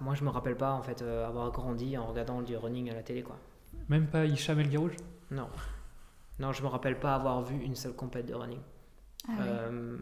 [0.00, 2.94] Moi, je me rappelle pas, en fait, euh, avoir grandi en regardant du running à
[2.94, 3.36] la télé, quoi.
[3.88, 4.92] Même pas Hicham El Guerrouj
[5.32, 5.48] Non.
[6.38, 8.60] Non, je me rappelle pas avoir vu une seule compète de running.
[9.28, 9.32] Ah.
[9.42, 9.96] Euh,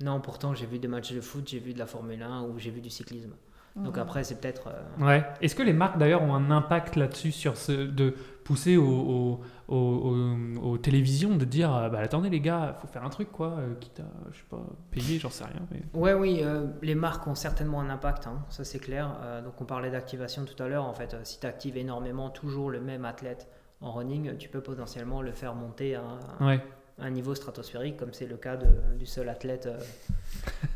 [0.00, 2.58] Non, pourtant, j'ai vu des matchs de foot, j'ai vu de la Formule 1 ou
[2.58, 3.34] j'ai vu du cyclisme.
[3.74, 4.68] Donc après, c'est peut-être...
[4.68, 5.24] euh, Ouais.
[5.40, 9.40] Est-ce que les marques d'ailleurs ont un impact là-dessus sur ce de pousser aux, aux-
[9.68, 13.32] aux- aux- aux télévisions de dire euh, bah attendez les gars, faut faire un truc
[13.32, 14.60] quoi, quitte à je sais pas
[14.90, 15.62] payer, j'en sais rien.
[15.70, 15.82] Mais...
[15.94, 19.16] Ouais, oui, euh, les marques ont certainement un impact, hein, ça c'est clair.
[19.22, 20.84] Euh, donc on parlait d'activation tout à l'heure.
[20.84, 23.48] En fait, euh, si tu actives énormément toujours le même athlète
[23.82, 26.02] en running, tu peux potentiellement le faire monter à
[26.40, 26.64] un, Ouais.
[26.98, 29.78] un niveau stratosphérique, comme c'est le cas de- du seul athlète euh,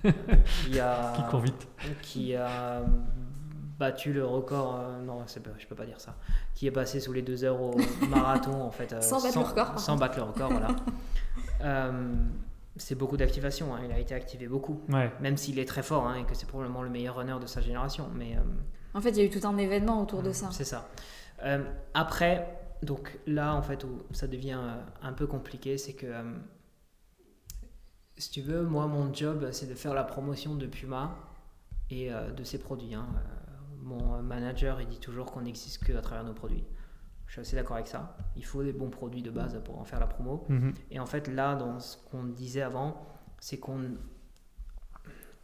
[0.64, 1.68] qui a Qui court vite.
[2.02, 2.82] qui a
[3.78, 4.76] battu le record.
[4.80, 6.14] euh, non, pas- je peux pas dire ça.
[6.54, 7.74] Qui est passé sous les deux heures au
[8.09, 8.92] marathon en fait.
[8.92, 10.68] euh, Sans battre le record, Sans battre le record, voilà.
[11.62, 12.12] Euh,
[12.76, 13.74] c'est beaucoup d'activation.
[13.74, 14.82] hein, Il a été activé beaucoup.
[14.90, 15.11] Ouais.
[15.20, 17.62] Même s'il est très fort hein, et que c'est probablement le meilleur runner de sa
[17.62, 18.09] génération.
[18.14, 18.40] Mais euh,
[18.92, 20.48] En fait, il y a eu tout un événement autour de ça.
[20.52, 20.86] c'est ça.
[21.44, 26.06] Euh, après, donc là, en fait, où ça devient euh, un peu compliqué, c'est que,
[26.06, 26.22] euh,
[28.16, 31.16] si tu veux, moi, mon job, c'est de faire la promotion de Puma
[31.90, 32.94] et euh, de ses produits.
[32.94, 33.06] hein.
[33.82, 36.64] Mon manager, il dit toujours qu'on n'existe qu'à travers nos produits.
[37.26, 38.16] Je suis assez d'accord avec ça.
[38.36, 40.44] Il faut des bons produits de base pour en faire la promo.
[40.48, 40.74] Mhm.
[40.90, 43.06] Et en fait, là, dans ce qu'on disait avant,
[43.38, 43.96] c'est qu'on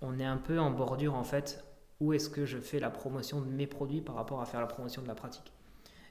[0.01, 1.65] on est un peu en bordure, en fait,
[2.01, 4.67] où est-ce que je fais la promotion de mes produits par rapport à faire la
[4.67, 5.53] promotion de la pratique.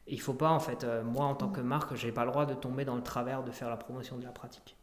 [0.08, 2.46] Il faut pas, en fait, euh, moi, en tant que marque, j'ai pas le droit
[2.46, 4.78] de tomber dans le travers de faire la promotion de la pratique.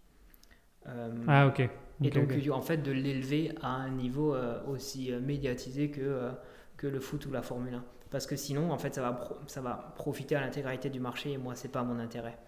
[0.89, 1.69] Euh, Ah ok.
[2.03, 6.31] et donc, en fait, de l'élever à un niveau euh, aussi médiatisé que,
[6.77, 7.85] que le foot ou la Formule 1.
[8.11, 11.33] Parce que sinon, en fait, ça va, pro- ça va profiter à l'intégralité du marché
[11.33, 12.39] et moi, c'est pas mon intérêt.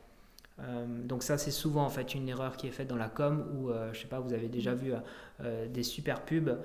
[1.05, 3.71] Donc ça, c'est souvent en fait une erreur qui est faite dans la com où,
[3.93, 4.93] je sais pas, vous avez déjà vu
[5.71, 6.59] des super pubs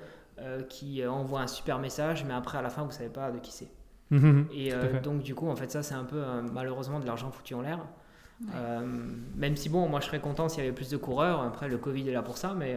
[0.68, 3.52] qui envoient un super message, mais après, à la fin, vous savez pas de qui
[3.52, 3.68] c'est.
[4.10, 4.46] Mhm.
[4.52, 7.30] Et euh, donc, du coup, en fait, ça, c'est un peu euh, malheureusement de l'argent
[7.30, 7.78] foutu en l'air.
[8.40, 8.48] Ouais.
[8.54, 8.80] Euh,
[9.34, 11.40] même si, bon, moi, je serais content s'il y avait plus de coureurs.
[11.42, 12.76] Après, le Covid est là pour ça, mais...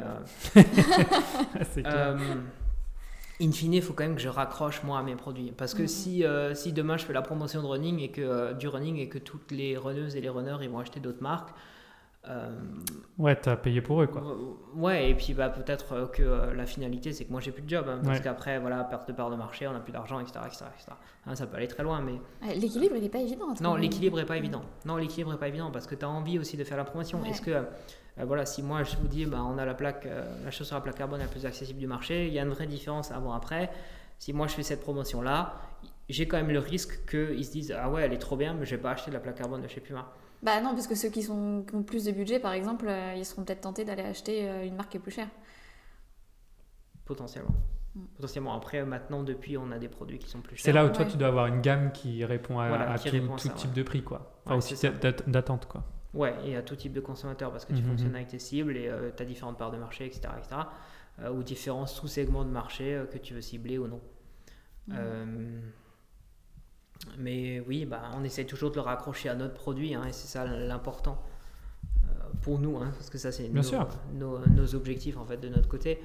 [0.55, 0.63] euh,
[1.75, 1.85] clair.
[1.87, 2.17] euh,
[3.41, 5.51] in fine, il faut quand même que je raccroche moi à mes produits.
[5.55, 5.87] Parce que Mhm.
[5.87, 8.97] si, euh, si demain je fais la promotion de running et que, euh, du running
[8.97, 11.49] et que toutes les runneuses et les runners ils vont acheter d'autres marques,
[12.27, 12.51] Euh,
[13.17, 14.21] ouais, t'as payé pour eux, quoi.
[14.75, 17.61] Ouais, et puis bah, peut-être euh, que euh, la finalité, c'est que moi, j'ai plus
[17.63, 17.85] de job.
[17.87, 20.39] hein, parce qu'après, voilà, perte de part de marché, on n'a plus d'argent, etc.
[20.45, 20.91] etc., etc.
[21.25, 22.19] Hein, ça peut aller très loin, mais...
[22.55, 23.47] L'équilibre, il n'est pas évident.
[23.61, 24.63] Non, l'équilibre n'est pas évident.
[24.85, 27.23] Non, l'équilibre n'est pas évident parce que tu as envie aussi de faire la promotion.
[27.23, 27.63] Est-ce que,
[28.17, 30.05] voilà, si moi, je vous dis, bah, on a la plaque,
[30.43, 32.67] la chaussure à plaque carbone la plus accessible du marché, il y a une vraie
[32.67, 33.71] différence avant-après.
[34.17, 35.55] Si moi, je fais cette promotion-là,
[36.09, 38.65] j'ai quand même le risque qu'ils se disent, ah ouais, elle est trop bien, mais
[38.65, 40.11] je vais pas acheter de la plaque carbone de chez Puma.
[40.41, 43.25] Bah non, parce que ceux qui, sont, ont plus de budget, par exemple, euh, ils
[43.25, 45.27] seront peut-être tentés d'aller acheter euh, une marque qui est plus chère.
[47.05, 47.55] Potentiellement.
[47.95, 48.01] Mm.
[48.15, 48.55] Potentiellement.
[48.55, 50.63] Après, maintenant, depuis, on a des produits qui sont plus chers.
[50.63, 53.83] C'est là où toi, tu dois avoir une gamme qui répond à, tout, type de
[53.83, 54.41] prix, quoi.
[54.45, 54.75] Enfin, aussi
[55.27, 55.83] d'attente, quoi.
[56.13, 58.75] Ouais, et à tout type de consommateur, parce que tu mhm, fonctionnes avec tes cibles
[58.77, 60.29] et euh, tu as différentes parts de marché, etc.
[60.37, 60.61] etc.
[61.31, 63.99] ou différents sous-segments de marché que tu veux cibler ou non.
[64.87, 65.61] Mhm.
[67.17, 70.27] Mais oui, bah, on essaie toujours de le raccrocher à notre produit, hein, et c'est
[70.27, 71.21] ça l'important
[72.05, 72.07] euh,
[72.41, 75.99] pour nous, hein, parce que ça, c'est nos, nos, objectifs en fait de notre côté.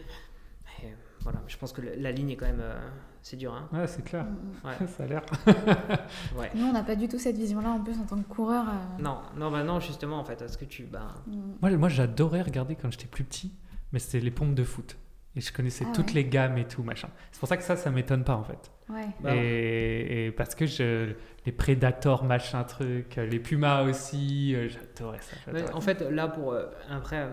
[1.20, 2.78] voilà, je pense que la ligne est quand même, euh,
[3.22, 3.54] c'est dur.
[3.54, 3.68] Hein.
[3.72, 4.26] Ouais, c'est clair.
[4.96, 5.22] Ça a l'air.
[6.36, 6.50] ouais.
[6.54, 8.66] Nous, on n'a pas du tout cette vision-là en plus en tant que coureur.
[8.68, 9.02] Euh.
[9.02, 11.14] Non, non, bah non, justement, en fait, parce que tu, bah...
[11.26, 11.40] Mm.
[11.60, 13.52] Moi, moi j'adorais regarder quand j'étais plus petit,
[13.92, 14.96] mais c'était les pompes de foot.
[15.36, 17.08] Et je connaissais ah toutes les gammes et tout, machin.
[17.32, 18.70] C'est pour ça que ça, ça m'étonne pas, en fait.
[18.88, 19.08] Ouais.
[19.20, 21.14] Bah et, parce que je,
[21.44, 25.74] les Predators, machin truc, les Pumas aussi, euh, j'adorais ça.
[25.74, 26.52] en fait, là, pour.
[26.52, 27.30] Euh, après,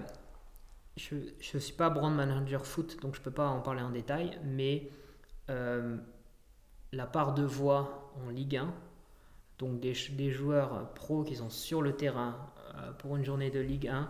[0.97, 4.39] je ne suis pas brand manager foot, donc je peux pas en parler en détail,
[4.45, 4.89] mais
[5.49, 5.97] euh,
[6.91, 8.73] la part de voix en Ligue 1,
[9.59, 12.35] donc des, des joueurs pros qui sont sur le terrain
[12.97, 14.09] pour une journée de Ligue 1,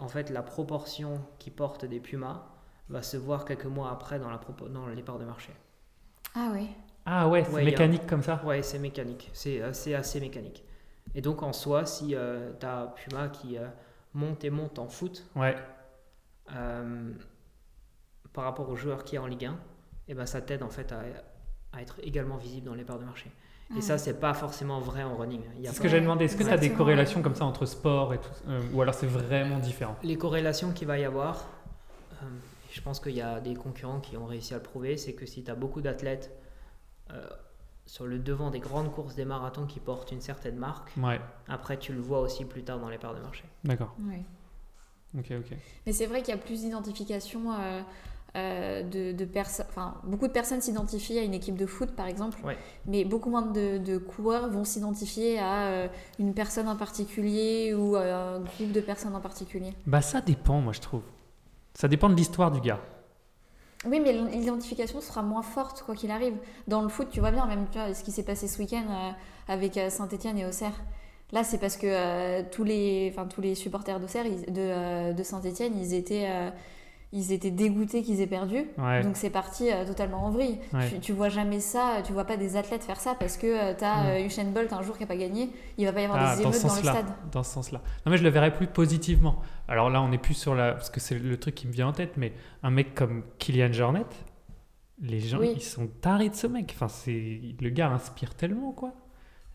[0.00, 2.57] en fait, la proportion qui porte des Pumas
[2.88, 5.52] va se voir quelques mois après dans, la, dans les parts de marché.
[6.34, 6.68] Ah oui.
[7.04, 9.30] Ah ouais, c'est mécanique comme ça Ouais, c'est mécanique.
[9.32, 10.62] C'est assez mécanique.
[11.14, 13.66] Et donc en soi, si euh, tu as Puma qui euh,
[14.14, 15.56] monte et monte en foot, ouais.
[16.54, 17.12] Euh,
[18.32, 19.54] par rapport aux joueurs qui est en Ligue 1, et
[20.08, 21.00] eh ben, ça t'aide en fait à,
[21.72, 23.30] à, être également visible dans les parts de marché.
[23.70, 23.80] Et ah.
[23.82, 25.42] ça, c'est pas forcément vrai en running.
[25.64, 26.24] C'est ce que j'ai demandé.
[26.24, 28.30] Est-ce que tu as des corrélations comme ça entre sport et tout
[28.72, 29.96] Ou alors c'est vraiment différent?
[30.02, 31.46] Les corrélations qu'il va y avoir,
[32.70, 35.26] je pense qu'il y a des concurrents qui ont réussi à le prouver, c'est que
[35.26, 36.30] si tu as beaucoup d'athlètes
[37.12, 37.26] euh,
[37.86, 40.92] sur le devant des grandes courses des marathons qui portent une certaine marque,
[41.48, 43.44] après tu le vois aussi plus tard dans les parts de marché.
[43.64, 43.96] D'accord.
[45.18, 45.56] Ok, ok.
[45.86, 47.52] Mais c'est vrai qu'il y a plus d'identification.
[47.52, 47.80] Euh,
[48.36, 52.38] euh, de, personnes, enfin, beaucoup de personnes s'identifient à une équipe de foot par exemple,
[52.84, 55.88] mais beaucoup moins de, coureurs vont s'identifier à
[56.18, 59.72] une personne en particulier ou à un groupe de personnes en particulier.
[59.86, 61.02] Bah ça dépend, moi je trouve.
[61.78, 62.80] Ça dépend de l'histoire du gars.
[63.84, 66.34] Oui, mais l'identification sera moins forte quoi qu'il arrive.
[66.66, 69.10] Dans le foot, tu vois bien, même ce qui s'est passé ce week-end euh,
[69.46, 70.72] avec euh, Saint-Etienne et Auxerre.
[71.30, 75.94] Là, c'est parce que euh, tous, les, tous les supporters d'Auxerre, de, de Saint-Etienne, ils
[75.94, 76.28] étaient
[77.12, 78.66] ils étaient dégoûtés qu'ils aient perdu.
[79.02, 80.58] Donc c'est parti euh, totalement en vrille.
[81.00, 84.20] Tu, vois jamais ça, tu vois pas des athlètes faire ça parce que tu as
[84.20, 86.42] Usain Bolt un jour qui a pas gagné, il va pas y avoir ah, des
[86.42, 87.06] émeutes dans, le stade.
[87.32, 87.82] Dans ce sens-là.
[88.04, 89.40] Non mais je le verrais plus positivement.
[89.68, 91.88] Alors là on est plus sur la parce que c'est le truc qui me vient
[91.88, 92.32] en tête mais
[92.62, 94.04] un mec comme Kylian Jornet,
[95.00, 96.72] les gens ils sont tarés de ce mec.
[96.74, 98.92] Enfin c'est le gars inspire tellement quoi.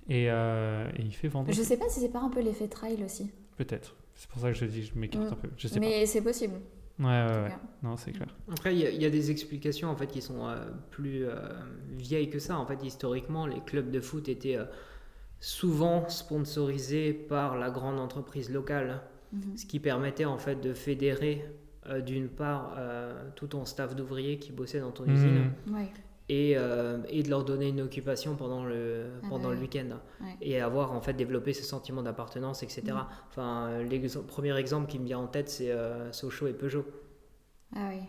[0.09, 1.51] Et, euh, il fait vendre.
[1.51, 3.31] Je sais pas si c'est pas un peu l'effet trail aussi.
[3.57, 3.95] Peut-être.
[4.15, 5.33] C'est pour ça que je dis je m'écarte mm.
[5.33, 5.49] un peu.
[5.55, 6.55] Je sais mais c'est possible.
[6.99, 7.57] Ouais, ouais, ouais.
[7.81, 8.27] Non, c'est clair.
[8.51, 10.57] Après, il y, a des explications en fait qui sont euh,
[10.91, 11.35] plus euh,
[11.91, 12.57] vieilles que ça.
[12.57, 14.65] En fait, historiquement, les clubs de foot étaient euh,
[15.39, 19.57] souvent sponsorisés par la grande entreprise locale, mhm.
[19.57, 21.45] ce qui permettait en fait de fédérer
[22.05, 22.77] d'une part
[23.35, 25.51] tout ton staff d'ouvriers qui bossait dans ton usine.
[25.67, 25.75] Mhm.
[25.75, 25.91] Ouais
[26.29, 29.97] et, euh, et, de leur donner une occupation pendant le, ah pendant le week-end
[30.41, 32.81] et avoir en fait développé ce sentiment d'appartenance, etc.
[32.87, 33.05] Mm.
[33.29, 36.85] Enfin, le premier exemple qui me vient en tête, c'est euh, Sochaux et Peugeot.
[37.75, 38.01] Ah oui.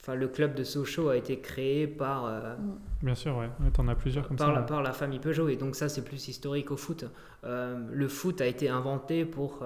[0.00, 2.26] Enfin, le club de Sochaux a été créé par.
[2.26, 2.78] Euh, mm.
[3.02, 3.48] Bien sûr, ouais.
[3.72, 4.54] T'en as plusieurs comme par ça.
[4.54, 5.48] La, Par la famille Peugeot.
[5.48, 7.06] Et donc, ça, c'est plus historique au foot.
[7.42, 9.64] le foot a été inventé pour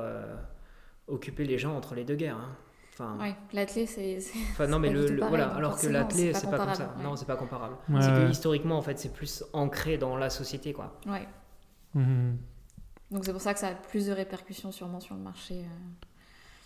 [1.08, 2.38] occuper les gens entre les deux guerres.
[2.38, 2.56] Hein.
[2.98, 4.18] Enfin, ouais, l'athlé, c'est.
[4.52, 6.94] Enfin, non, mais le, voilà, alors que l'athlé, c'est pas, comme ça.
[7.02, 7.76] Non, c'est pas comparable.
[8.00, 10.98] c'est que historiquement, en fait, c'est plus ancré dans la société, quoi.
[11.06, 11.28] Ouais.
[11.94, 12.38] Mhm.
[13.10, 15.60] Donc c'est pour ça que ça a plus de répercussions sûrement sur le marché.
[15.60, 16.06] Euh.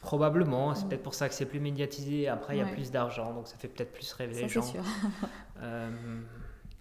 [0.02, 2.28] Probablement, c'est peut-être pour ça que c'est plus médiatisé.
[2.28, 4.62] Après, il y a plus d'argent, donc ça fait peut-être plus rêver les gens.
[4.62, 4.82] Sûr.
[5.62, 6.20] euh...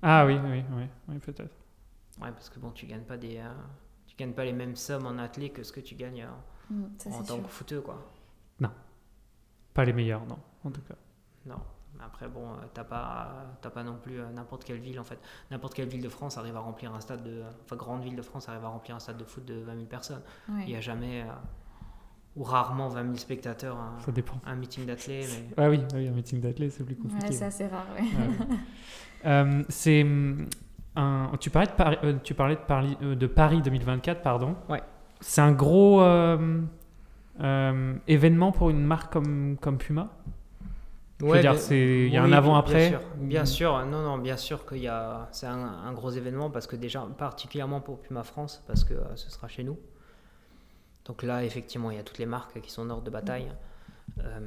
[0.02, 1.54] Ah oui, oui, oui, oui peut-être.
[2.22, 3.52] Ouais, parce que bon, tu gagnes pas des, euh,
[4.08, 7.14] tu gagnes pas les mêmes sommes en athlé que ce que tu gagnes en, mm,
[7.14, 8.10] en tant que footeux, quoi.
[8.60, 8.72] Non.
[9.74, 10.96] Pas les meilleurs, non, en tout cas.
[11.46, 11.60] Non.
[12.02, 15.20] Après, bon, euh, t'as pas, pas non plus euh, n'importe quelle ville, en fait.
[15.52, 17.42] N'importe quelle ville de France arrive à remplir un stade de.
[17.66, 19.86] Enfin, grande ville de France arrive à remplir un stade de foot de 20 000
[19.86, 20.22] personnes.
[20.60, 21.26] Il n'y a jamais.
[22.38, 24.36] ou rarement 20 000 spectateurs Ça dépend.
[24.46, 25.28] un meeting d'athlètes.
[25.50, 25.56] Mais...
[25.66, 27.26] Ah oui, ah oui, un meeting d'athlètes, c'est plus compliqué.
[27.26, 28.02] Ouais, c'est assez rare, ouais.
[28.04, 28.58] Ouais.
[29.26, 30.48] Euh, c'est hum,
[30.96, 31.32] un.
[31.42, 34.56] Tu parlais de Paris, euh, tu parlais de Paris, euh, de Paris 2024, pardon.
[34.70, 34.82] Ouais.
[35.20, 36.62] C'est un gros euh,
[37.42, 40.10] euh, événement pour une marque comme, comme Puma.
[41.22, 42.90] Ouais, dire, mais- c'est- il y a oui, un avant-après.
[42.90, 43.86] Bien sûr, bien sûr.
[43.86, 47.06] non, non, bien sûr qu'il y a, c'est un, un gros événement parce que déjà,
[47.18, 49.78] particulièrement pour Puma France, parce que euh, ce sera chez nous.
[51.06, 53.52] Donc là, effectivement, il y a toutes les marques qui sont en ordre de bataille.
[54.20, 54.40] Euh,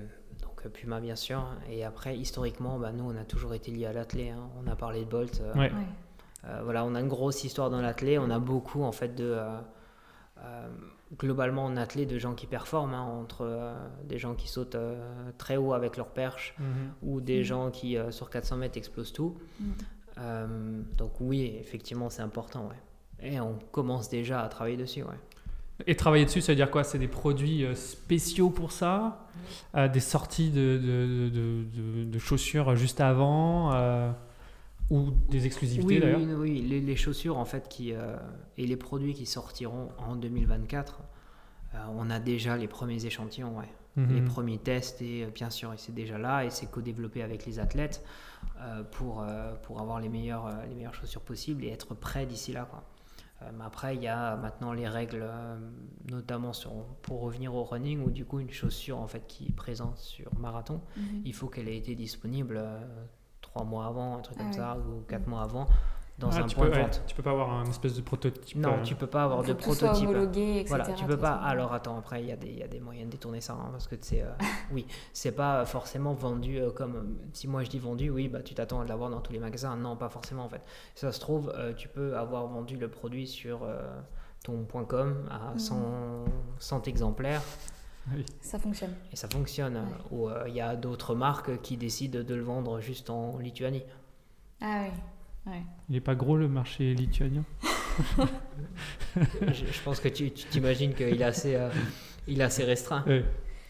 [0.42, 1.44] donc Puma, bien sûr.
[1.68, 4.30] Et après, historiquement, bah, nous, on a toujours été liés à l'athlé.
[4.30, 4.48] hein.
[4.64, 5.40] On a parlé de Bolt.
[5.42, 5.60] euh, Ouais.
[5.60, 5.70] Ouais.
[6.46, 8.18] euh, voilà, on a une grosse histoire dans l'athlé.
[8.18, 9.36] On a beaucoup, en fait, de.
[11.18, 14.96] Globalement, en athlé, de gens qui performent, hein, entre euh, des gens qui sautent euh,
[15.38, 16.66] très haut avec leur perche Mhm.
[17.02, 17.44] ou des Mhm.
[17.44, 19.36] gens qui, euh, sur 400 mètres, explosent tout.
[19.60, 19.72] Mhm.
[20.18, 22.68] Euh, donc, oui, effectivement, c'est important.
[22.68, 23.28] Ouais.
[23.30, 25.02] Et on commence déjà à travailler dessus.
[25.02, 25.18] Ouais.
[25.86, 26.84] Et travailler dessus, ça veut dire quoi?
[26.84, 29.26] C'est des produits spéciaux pour ça?
[29.74, 34.10] Euh, Des sorties de, de, de- de- de chaussures juste avant euh,
[34.92, 38.16] Ou des exclusivités Oui, d'ailleurs oui, oui, les, les chaussures en fait qui, euh,
[38.58, 41.00] et les produits qui sortiront en 2024,
[41.74, 43.68] euh, on a déjà les premiers échantillons, ouais.
[43.96, 44.14] Mhm.
[44.14, 47.58] les premiers tests et euh, bien sûr c'est déjà là et c'est co-développé avec les
[47.58, 48.02] athlètes
[48.60, 52.24] euh, pour, euh, pour avoir les meilleures, euh, les meilleures chaussures possibles et être prêt
[52.24, 52.64] d'ici là.
[52.70, 52.84] Quoi.
[53.42, 55.58] Euh, mais après il y a maintenant les règles euh,
[56.10, 56.70] notamment sur,
[57.02, 60.30] pour revenir au running où du coup une chaussure en fait qui est présente sur
[60.38, 61.22] marathon Mhm.
[61.26, 62.80] il faut qu'elle ait été disponible euh,
[63.54, 64.56] trois mois avant, un truc Ah comme ouais.
[64.56, 65.30] ça, ou quatre Mm.
[65.30, 65.66] mois avant,
[66.18, 67.02] dans Ah, un tu, point peux, de ouais, vente.
[67.06, 68.56] tu peux pas avoir un espèce de prototype.
[68.58, 70.08] Non, euh, tu peux pas avoir de prototype.
[70.08, 70.64] homologué, etc.
[70.68, 71.32] Voilà, tu peux pas.
[71.34, 73.54] Alors attends, après il y, a des- il y a des moyens de détourner ça,
[73.54, 74.30] hein, parce que c'est, euh,
[74.72, 77.16] oui, c'est pas forcément vendu euh, comme.
[77.32, 79.74] Si moi je dis vendu, oui, bah tu t'attends à l'avoir dans tous les magasins.
[79.76, 80.62] Non, pas forcément en fait.
[80.94, 83.80] Ça se trouve, euh, tu peux avoir vendu le produit sur euh,
[84.44, 85.58] ton point .com à Mhm.
[85.58, 85.74] 100,
[86.58, 87.42] 100 exemplaires
[88.14, 88.24] oui.
[88.40, 88.94] Ça fonctionne.
[89.12, 89.76] et ça fonctionne.
[89.76, 89.82] Ouais.
[90.10, 93.84] Ou euh, il y a d'autres marques qui décident de le vendre juste en Lituanie.
[94.60, 95.52] Ah oui.
[95.52, 95.62] Ouais.
[95.88, 97.44] Il est pas gros le marché lituanien
[99.16, 101.68] je, je pense que tu tu t'imagines qu'il est assez, euh,
[102.26, 103.04] il est assez restreint.
[103.06, 103.24] Ouais.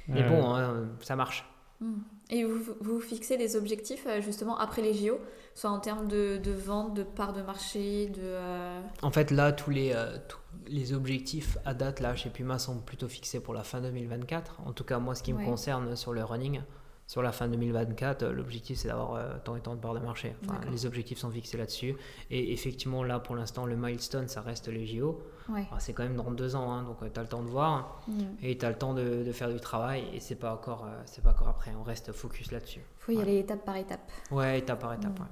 [0.09, 1.45] Mais bon, hein, ça marche.
[1.81, 2.01] Hmm.
[2.31, 5.19] Et vous vous fixez des objectifs euh, justement après les JO,
[5.55, 8.21] soit en termes de, de vente, de part de marché, de.
[8.23, 12.59] euh, En fait, là, tous les, euh, tous les objectifs à date là chez Puma
[12.59, 14.61] sont plutôt fixés pour la fin 2024.
[14.67, 16.61] En tout cas, moi, ce qui me concerne sur le running,
[17.09, 19.99] sur la fin 2024, euh, l'objectif c'est d'avoir euh, tant et tant de parts de
[20.01, 20.35] marché.
[20.45, 21.95] Enfin, les objectifs sont fixés là-dessus.
[22.31, 25.21] Et effectivement, là, pour l'instant, le milestone, ça reste les JO.
[25.49, 25.65] Ouais.
[25.69, 28.01] Alors, c'est quand même dans deux ans, hein, donc tu as le temps de voir
[28.41, 30.05] et tu as le temps de, de faire du travail.
[30.15, 31.73] Et c'est pas encore, euh, c'est pas encore après.
[31.79, 32.81] On reste focus là-dessus.
[32.99, 33.23] Faut y Ouais.
[33.23, 34.11] aller étape par étape.
[34.31, 35.19] Ouais, étape par étape.
[35.19, 35.23] Mm.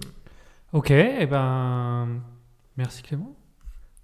[0.00, 0.08] ouais.
[0.72, 2.08] Ok, et ben
[2.78, 3.36] merci Clément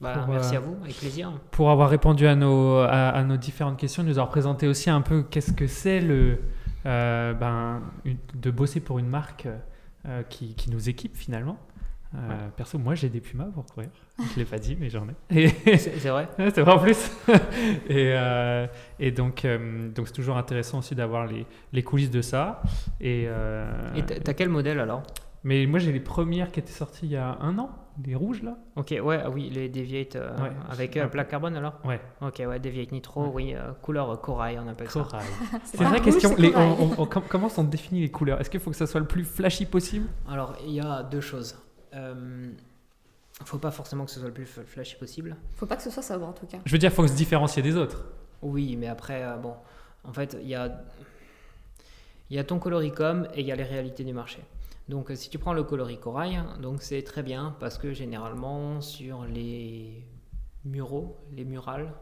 [0.00, 1.32] Bah, Pour, merci euh, à vous, avec plaisir.
[1.50, 5.00] pour avoir répondu à nos, à, à nos différentes questions, nous avoir présenté aussi un
[5.00, 6.38] peu qu'est-ce que c'est le
[6.86, 7.82] euh, ben,
[8.34, 9.48] de bosser pour une marque
[10.06, 11.58] euh, qui, qui nous équipe finalement.
[12.14, 13.90] Euh, Perso, moi j'ai des Pumas pour courir.
[14.32, 15.48] Je l'ai pas dit, mais j'en ai.
[15.76, 17.10] C'est vrai c'est vrai en plus.
[17.90, 18.14] et,
[19.00, 19.46] et donc,
[19.94, 22.62] donc c'est toujours intéressant aussi d'avoir les, les coulisses de ça.
[23.00, 23.24] Et,
[23.96, 25.02] Et t'as quel modèle alors?
[25.44, 27.70] Mais moi j'ai les premières qui étaient sorties il y a un an,
[28.04, 28.56] les rouges là.
[28.76, 30.50] Ok, ouais, ah oui, les Deviate euh, Ouais.
[30.70, 32.00] avec euh, plaque carbone alors Ouais.
[32.20, 33.30] Ok, ouais, Deviate Nitro, Ouais.
[33.34, 35.00] oui, euh, couleur euh, corail, on appelle ça.
[35.02, 35.26] Corail.
[35.64, 36.34] C'est vrai question.
[36.38, 38.40] les- on- on- on- com- comment on définit les couleurs?
[38.40, 40.06] Est-ce qu'il faut que ça soit le plus flashy possible?
[40.28, 41.56] Alors, il y a deux choses.
[41.94, 42.48] Euh,
[43.44, 45.36] faut pas forcément que ce soit le plus flashy possible.
[45.56, 46.58] Faut pas que ce soit sobre en tout cas.
[46.64, 48.04] Je veux dire, il faut se différencier des autres.
[48.42, 49.54] Oui, mais après, euh, bon,
[50.04, 50.82] en fait, il y a,
[52.30, 54.40] il y a ton coloricom et il y a les réalités du marché.
[54.88, 58.80] Donc, euh, si tu prends le coloris corail, donc c'est très bien parce que généralement,
[58.80, 60.06] sur les
[60.64, 61.92] muraux, les murales,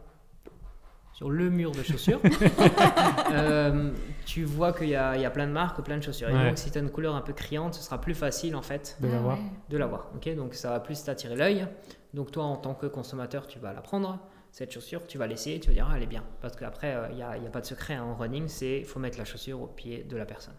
[1.13, 2.21] sur le mur de chaussures,
[3.31, 3.91] euh,
[4.25, 6.29] tu vois qu'il y, a il y a plein de marques, plein de chaussures.
[6.29, 8.61] Et donc, si tu as une couleur un peu criante, ce sera plus facile en
[8.61, 9.37] fait De Ah l'avoir.
[9.37, 9.43] ouais.
[9.69, 10.09] de l'avoir.
[10.15, 11.67] ok donc ça va plus t'attirer l'œil.
[12.13, 14.19] Donc toi, en tant que consommateur, tu vas la prendre,
[14.51, 16.23] cette chaussure, tu vas l'essayer, tu vas dire, ah, elle est bien.
[16.41, 18.99] Parce qu'après, il n'y a, y a pas de secret hein, en running, c'est faut
[18.99, 20.55] mettre la chaussure au pied de la personne.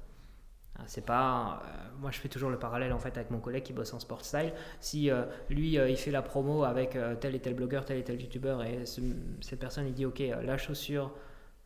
[0.79, 1.68] Hein, C'est pas, euh,
[2.01, 4.24] moi je fais toujours le parallèle en fait avec mon collègue qui bosse en sport
[4.24, 4.53] style.
[4.81, 8.05] Si euh, lui euh, il fait la promo avec tel et tel blogueur, tel et
[8.05, 9.01] tel youtubeur et ce-
[9.41, 11.12] cette personne il dit ok la chaussure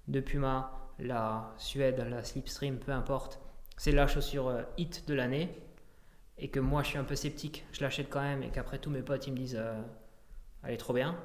[0.09, 3.41] de Puma, la Suède, la Slipstream, peu importe,
[3.77, 5.57] c'est la chaussure hit de l'année
[6.39, 8.91] et que moi je suis un peu sceptique, je l'achète quand même et qu'après tous
[8.91, 9.61] mes potes ils me disent
[10.65, 11.17] elle est trop bien,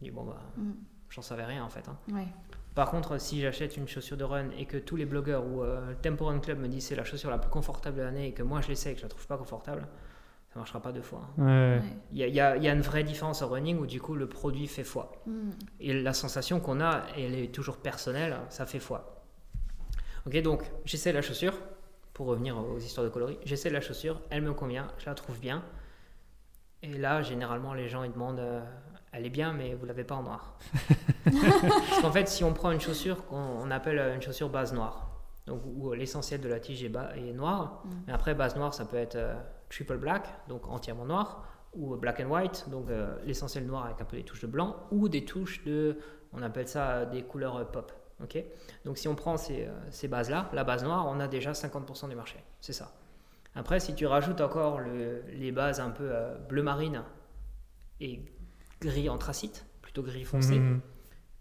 [0.00, 0.72] je dis bon bah Mm.
[1.10, 1.88] j'en savais rien en fait.
[1.88, 1.98] hein.
[2.12, 2.26] Ouais.
[2.74, 5.90] Par contre, si j'achète une chaussure de run et que tous les blogueurs ou euh,
[5.90, 8.32] le Tempo Run Club me disent c'est la chaussure la plus confortable de l'année et
[8.32, 9.86] que moi je l'essaie et que je la trouve pas confortable,
[10.52, 11.28] ça marchera pas deux fois.
[11.38, 11.42] hein.
[11.44, 11.76] Ouais, ouais.
[11.78, 11.82] Ouais.
[12.12, 14.66] Il y a, y y une vraie différence en running où du coup le produit
[14.66, 15.12] fait foi.
[15.26, 15.50] Mm.
[15.80, 19.22] Et la sensation qu'on a, elle est toujours personnelle, ça fait foi.
[20.26, 21.54] Ok, donc j'essaie la chaussure,
[22.12, 25.38] pour revenir aux histoires de coloris, j'essaie la chaussure, elle me convient, je la trouve
[25.38, 25.62] bien.
[26.82, 28.60] Et là, généralement, les gens ils demandent, euh,
[29.16, 30.56] elle est bien, mais vous l'avez pas en noir.
[31.24, 34.72] Parce qu'en fait, si on prend une chaussure qu'on on appelle euh, une chaussure base
[34.72, 35.08] noire,
[35.46, 37.90] donc où l'essentiel de la tige est, bas- est noir, Mm.
[38.06, 39.34] mais après base noire, ça peut être euh,
[39.70, 41.44] triple black, donc entièrement noir,
[41.74, 44.76] ou black and white, donc euh, l'essentiel noir avec un peu des touches de blanc,
[44.90, 45.98] ou des touches de,
[46.32, 47.92] on appelle ça des couleurs euh, pop.
[48.22, 48.42] ok?
[48.84, 52.08] Donc si on prend ces, euh, ces bases-là, la base noire, on a déjà 50%
[52.08, 52.38] du marché.
[52.60, 52.92] C'est ça.
[53.56, 57.02] Après, si tu rajoutes encore le- les bases un peu euh, bleu marine
[58.00, 58.20] et
[58.84, 60.80] gris anthracite, plutôt gris foncé, Mhm.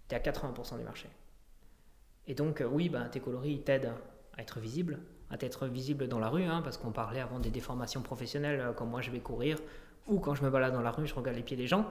[0.09, 1.09] tu es à 80% du marché.
[2.27, 3.93] Et donc, euh, oui, ben, tes coloris t'aident
[4.37, 7.49] à être visible, à être visible dans la rue, hein, parce qu'on parlait avant des
[7.49, 9.57] déformations professionnelles, euh, quand moi je vais courir,
[10.07, 11.85] ou quand je me balade dans la rue, je regarde les pieds des gens,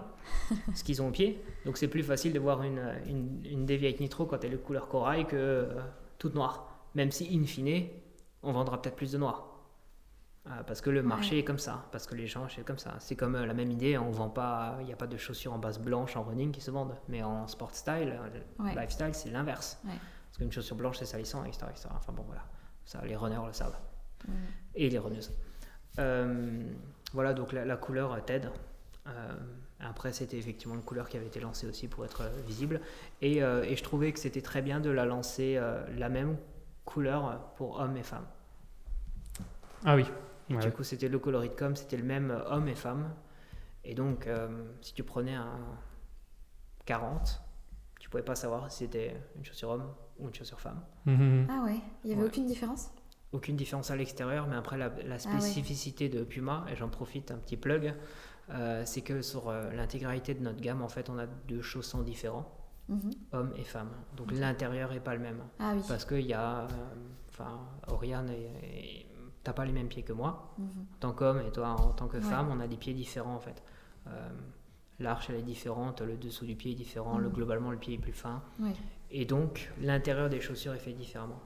[0.74, 1.42] ce qu'ils ont aux pieds.
[1.64, 3.66] Donc c'est plus facile de voir une, une,
[4.00, 5.80] Nitro quand elle est couleur corail que euh,
[6.18, 6.68] toute noire.
[6.94, 7.86] Même si, in fine,
[8.42, 9.51] on vendra peut-être plus de noir.
[10.50, 11.40] Ah, parce que le marché Ouais.
[11.40, 12.96] est comme ça, parce que les gens achètent comme ça.
[12.98, 15.52] C'est comme euh, la même idée, on vend pas, il n'y a pas de chaussures
[15.52, 18.74] en base blanche en running qui se vendent, mais en sport style, euh, Ouais.
[18.74, 19.78] lifestyle, c'est l'inverse.
[19.84, 19.92] Ouais.
[20.26, 21.88] Parce qu'une chaussure blanche, c'est salissant, etc., etc.
[21.94, 22.42] Enfin bon, voilà.
[22.84, 23.78] Ça, les runners le savent.
[24.74, 25.32] Et les runneuses.
[26.00, 26.62] Euh,
[27.12, 28.50] voilà, donc la, la couleur euh, t'aide.
[29.06, 29.34] Euh,
[29.78, 32.80] après, c'était effectivement une couleur qui avait été lancée aussi pour être euh, visible.
[33.20, 36.36] Et, euh, et je trouvais que c'était très bien de la lancer euh, la même
[36.84, 38.26] couleur pour hommes et femmes.
[39.84, 40.04] Ah oui.
[40.56, 40.62] Ouais.
[40.62, 43.14] du coup, c'était le coloris.com, c'était le même euh, homme et femme.
[43.84, 44.48] Et donc, euh,
[44.80, 45.58] si tu prenais un
[46.84, 47.40] 40,
[48.00, 49.86] tu pouvais pas savoir si c'était une chaussure homme
[50.18, 50.80] ou une chaussure femme.
[51.06, 51.46] Mhm.
[51.50, 52.28] Ah ouais, il y avait Ouais.
[52.28, 52.90] aucune différence?
[53.32, 55.18] Aucune différence à l'extérieur, mais après la, la Ah ouais.
[55.18, 57.94] spécificité de Puma, et j'en profite un petit plug,
[58.50, 62.02] euh, c'est que sur euh, l'intégralité de notre gamme, en fait, on a deux chaussons
[62.02, 62.52] différents,
[62.88, 63.10] Mhm.
[63.32, 63.92] hommes et femmes.
[64.16, 65.82] Donc l'intérieur est pas le même, Ah oui.
[65.88, 66.66] parce qu'il y a, euh,
[67.30, 69.06] enfin, Oriane, et, et-
[69.44, 70.66] t'as pas les mêmes pieds que moi, Mhm.
[70.66, 72.22] en tant qu'homme, et toi en tant que Ouais.
[72.22, 73.62] femme, on a des pieds différents en fait.
[74.08, 74.28] Euh,
[75.00, 77.32] L'arche elle est différente, le dessous du pied est différent, le, Mhm.
[77.34, 78.72] globalement le pied est plus fin, Ouais.
[79.10, 81.40] et donc l'intérieur des chaussures est fait différemment.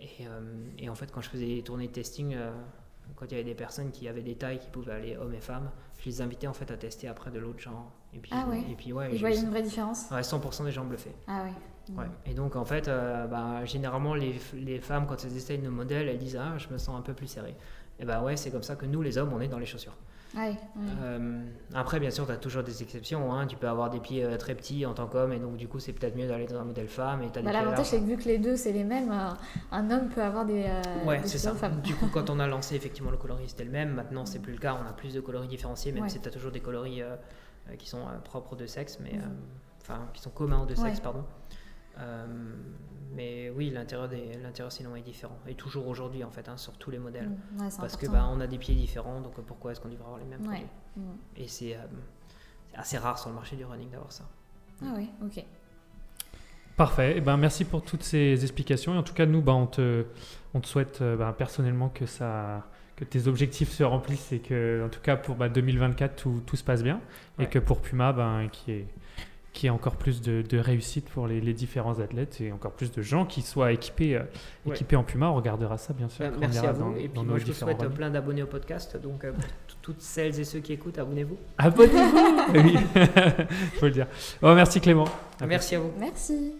[0.00, 0.40] Et, euh,
[0.78, 2.50] et en fait, quand je faisais des tournées de testing, euh,
[3.16, 5.40] quand il y avait des personnes qui avaient des tailles qui pouvaient aller hommes et
[5.40, 7.92] femmes, je les invitais en fait à tester après de l'autre genre.
[8.14, 8.62] Et puis, Ah ouais.
[8.70, 10.08] et puis ouais, Et je voyais une vraie différence.
[10.10, 11.14] Ouais, 100% des gens bluffaient.
[11.26, 11.52] Ah ouais.
[11.96, 12.04] Ouais.
[12.26, 16.08] Et donc en fait, euh, bah, généralement les, les femmes quand elles essayent nos modèles,
[16.08, 17.54] elles disent ah je me sens un peu plus serré.
[17.98, 19.96] Et bah ouais, c'est comme ça que nous les hommes on est dans les chaussures.
[20.36, 20.56] Ouais, ouais.
[21.02, 21.42] Euh,
[21.74, 23.32] après, bien sûr, tu as toujours des exceptions.
[23.34, 23.48] hein.
[23.48, 25.80] Tu peux avoir des pieds euh, très petits en tant qu'homme, et donc du coup,
[25.80, 27.22] c'est peut-être mieux d'aller dans un modèle femme.
[27.22, 29.12] Et Bah, L'avantage, c'est que vu que les deux, c'est les mêmes,
[29.72, 30.66] un homme peut avoir des,
[31.04, 31.52] Ouais, c'est ça.
[31.56, 31.80] femmes.
[31.80, 33.92] Du coup, quand on a lancé effectivement le coloris, c'était le même.
[33.94, 34.78] Maintenant, c'est plus le cas.
[34.80, 37.02] On a plus de coloris différenciés, même si tu as toujours des coloris
[37.76, 39.32] qui sont propres aux deux sexes, mais Mhm.
[39.82, 41.24] enfin, qui sont communs aux deux sexes, pardon.
[41.98, 42.26] Euh,
[43.12, 44.08] mais oui, l'intérieur
[44.70, 45.38] sinon est différent.
[45.48, 47.28] Et toujours aujourd'hui, en fait, hein, sur tous les modèles.
[47.58, 48.28] Ouais, c'est Parce que important.
[48.28, 50.46] bah, on a des pieds différents, donc pourquoi est-ce qu'on devrait avoir les mêmes Ouais.
[50.48, 51.16] produits Mhm.
[51.36, 51.78] Et c'est euh,
[52.72, 54.24] c'est assez rare sur le marché du running d'avoir ça.
[54.82, 55.44] Ah oui, ok.
[56.76, 57.14] Parfait.
[57.16, 58.94] Eh ben, merci pour toutes ces explications.
[58.94, 60.06] Et en tout cas, nous, bah, on, te,
[60.54, 62.66] on te souhaite euh, bah, personnellement que, ça,
[62.96, 66.56] que tes objectifs se remplissent et que, en tout cas, pour bah, 2024, tout, tout
[66.56, 67.00] se passe bien.
[67.38, 68.86] Et que pour Puma, ben, qu'il y ait,
[69.52, 72.70] qu'il y ait encore plus de, de réussite pour les, les différents athlètes et encore
[72.72, 74.22] plus de gens qui soient équipés, euh,
[74.66, 74.74] Ouais.
[74.74, 75.28] équipés en Puma.
[75.30, 76.30] On regardera ça, bien sûr.
[76.36, 76.92] On merci à vous.
[76.92, 78.96] dans- et puis moi, je vous souhaite plein d'abonnés au podcast.
[79.02, 79.32] Donc, euh,
[79.82, 81.36] toutes celles et ceux qui écoutent, abonnez-vous.
[81.58, 82.76] Abonnez-vous Oui,
[83.80, 84.06] faut le dire.
[84.42, 85.06] Oh, merci Clément.
[85.40, 85.90] À Merci à vous.
[85.98, 86.52] Merci.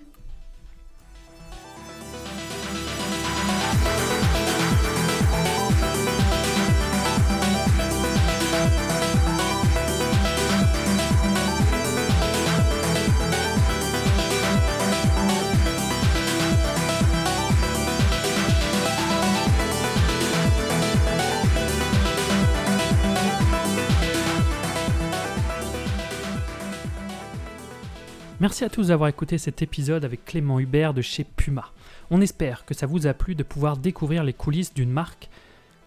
[28.41, 31.74] Merci à tous d'avoir écouté cet épisode avec Clément Hubert de chez Puma.
[32.11, 35.28] On espère que ça vous a plu de pouvoir découvrir les coulisses d'une marque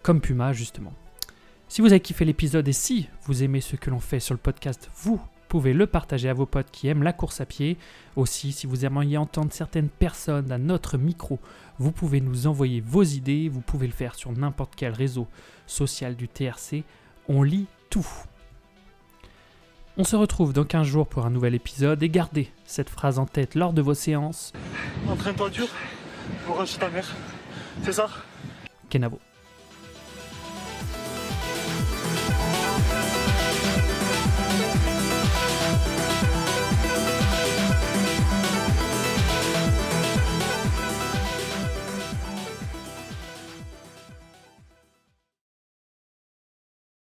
[0.04, 0.94] comme Puma justement.
[1.68, 4.40] Si vous avez kiffé l'épisode et si vous aimez ce que l'on fait sur le
[4.40, 7.76] podcast, vous pouvez le partager à vos potes qui aiment la course à pied.
[8.16, 11.40] Aussi, si vous aimeriez entendre certaines personnes à notre micro,
[11.80, 15.28] vous pouvez nous envoyer vos idées, vous pouvez le faire sur n'importe quel réseau
[15.66, 16.84] social du TRC.
[17.28, 18.06] On lit tout.
[19.96, 23.28] On se retrouve dans 15 jours pour un nouvel épisode et gardez cette phrase en
[23.28, 24.52] tête lors de vos séances.
[25.08, 25.68] Entraîne-toi dur,
[26.50, 27.08] orage ta mère.
[27.84, 28.10] C'est ça?
[28.90, 29.20] Kenavo.